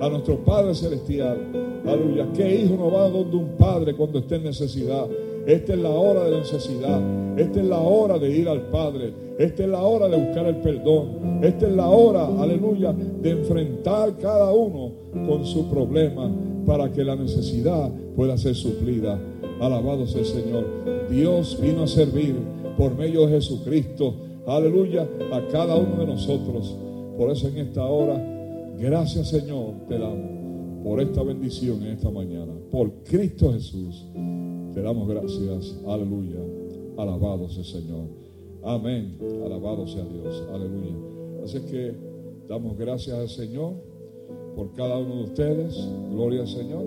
[0.00, 1.38] a nuestro Padre Celestial.
[1.86, 2.28] Aleluya.
[2.34, 5.06] ¿Qué hijo no va donde un padre cuando esté en necesidad?
[5.46, 7.38] Esta es la hora de la necesidad.
[7.38, 9.12] Esta es la hora de ir al Padre.
[9.38, 11.40] Esta es la hora de buscar el perdón.
[11.42, 14.92] Esta es la hora, aleluya, de enfrentar cada uno
[15.26, 16.30] con su problema
[16.66, 19.18] para que la necesidad pueda ser suplida.
[19.60, 20.66] Alabado sea el Señor.
[21.10, 22.36] Dios vino a servir
[22.76, 24.14] por medio de Jesucristo.
[24.46, 26.76] Aleluya, a cada uno de nosotros.
[27.16, 28.16] Por eso en esta hora,
[28.78, 30.42] gracias Señor, te damos
[30.82, 32.52] por esta bendición en esta mañana.
[32.70, 34.04] Por Cristo Jesús,
[34.74, 35.78] te damos gracias.
[35.86, 36.40] Aleluya.
[36.96, 38.06] Alabado sea Señor.
[38.62, 39.16] Amén.
[39.44, 40.42] Alabado sea Dios.
[40.52, 40.94] Aleluya.
[41.44, 41.94] Así que
[42.48, 43.74] damos gracias al Señor
[44.56, 45.88] por cada uno de ustedes.
[46.10, 46.84] Gloria al Señor.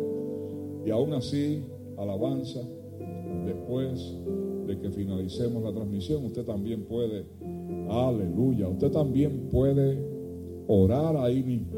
[0.86, 1.64] Y aún así,
[1.98, 2.62] alabanza.
[3.46, 4.14] Después
[4.68, 7.26] de que finalicemos la transmisión, usted también puede,
[7.90, 10.15] aleluya, usted también puede
[10.68, 11.78] orar ahí mismo,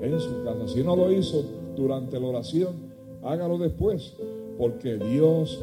[0.00, 0.68] en su casa.
[0.68, 1.44] Si no lo hizo
[1.76, 2.74] durante la oración,
[3.22, 4.16] hágalo después,
[4.58, 5.62] porque Dios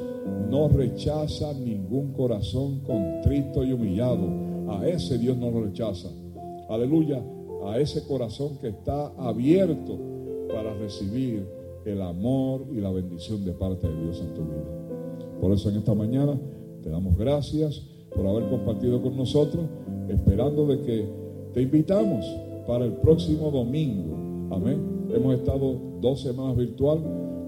[0.50, 4.28] no rechaza ningún corazón contrito y humillado.
[4.70, 6.10] A ese Dios no lo rechaza.
[6.70, 7.22] Aleluya,
[7.66, 9.98] a ese corazón que está abierto
[10.54, 11.46] para recibir
[11.86, 14.82] el amor y la bendición de parte de Dios en tu vida.
[15.40, 16.40] Por eso en esta mañana
[16.84, 17.82] te damos gracias
[18.16, 19.66] por haber compartido con nosotros,
[20.10, 21.21] esperando de que
[21.54, 22.26] te invitamos
[22.66, 24.16] para el próximo domingo.
[24.52, 25.08] Amén.
[25.14, 27.00] Hemos estado dos semanas virtual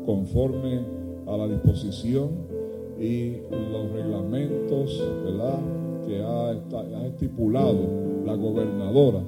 [0.06, 0.82] conforme
[1.26, 2.30] a la disposición
[3.00, 3.38] y
[3.72, 5.60] los reglamentos, ¿verdad?
[6.06, 7.80] Que ha, estipulado
[8.26, 9.24] la gobernadora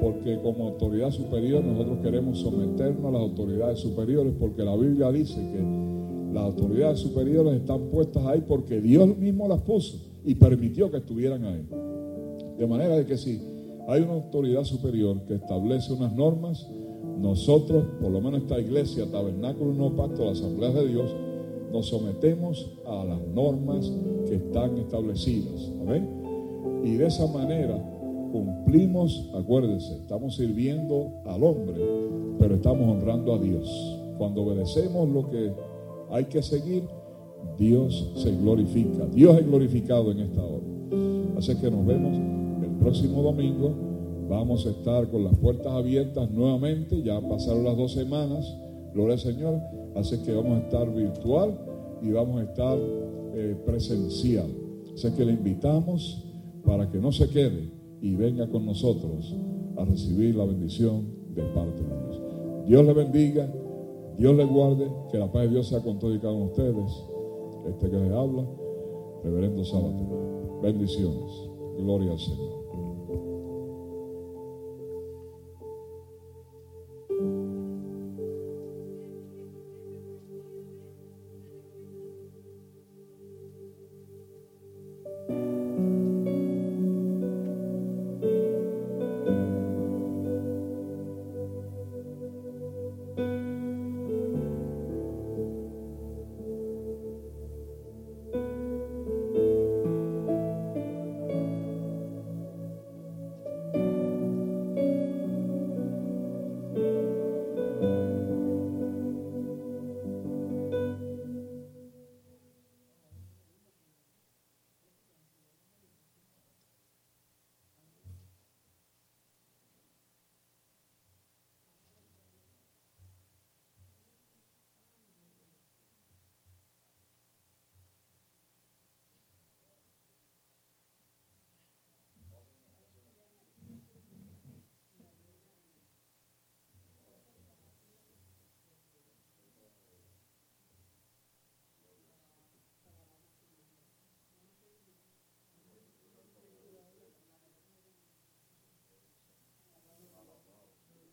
[0.00, 5.36] porque como autoridad superior nosotros queremos someternos a las autoridades superiores, porque la Biblia dice
[5.36, 10.98] que las autoridades superiores están puestas ahí porque Dios mismo las puso y permitió que
[10.98, 11.66] estuvieran ahí.
[12.58, 13.57] De manera que si
[13.88, 16.68] hay una autoridad superior que establece unas normas,
[17.18, 21.16] nosotros, por lo menos esta iglesia, Tabernáculo No Pacto, la Asamblea de Dios,
[21.72, 23.90] nos sometemos a las normas
[24.26, 25.72] que están establecidas.
[25.80, 26.06] ¿Amén?
[26.84, 27.82] Y de esa manera
[28.30, 31.82] cumplimos, acuérdense, estamos sirviendo al hombre,
[32.38, 33.98] pero estamos honrando a Dios.
[34.18, 35.50] Cuando obedecemos lo que
[36.10, 36.84] hay que seguir,
[37.58, 39.06] Dios se glorifica.
[39.06, 40.66] Dios es glorificado en esta hora.
[41.38, 42.37] Así que nos vemos
[42.78, 43.72] próximo domingo.
[44.28, 47.02] Vamos a estar con las puertas abiertas nuevamente.
[47.02, 48.56] Ya pasaron las dos semanas.
[48.94, 49.60] Gloria al Señor.
[49.94, 51.58] Así que vamos a estar virtual
[52.02, 52.78] y vamos a estar
[53.34, 54.46] eh, presencial.
[54.94, 56.24] Así que le invitamos
[56.64, 57.70] para que no se quede
[58.00, 59.34] y venga con nosotros
[59.76, 62.22] a recibir la bendición de parte de Dios.
[62.66, 63.52] Dios le bendiga,
[64.18, 66.50] Dios le guarde, que la paz de Dios sea con todos y cada uno de
[66.50, 67.04] ustedes.
[67.68, 68.44] Este que les habla,
[69.24, 70.60] Reverendo Sábado.
[70.62, 71.48] Bendiciones.
[71.78, 72.47] Gloria al Señor.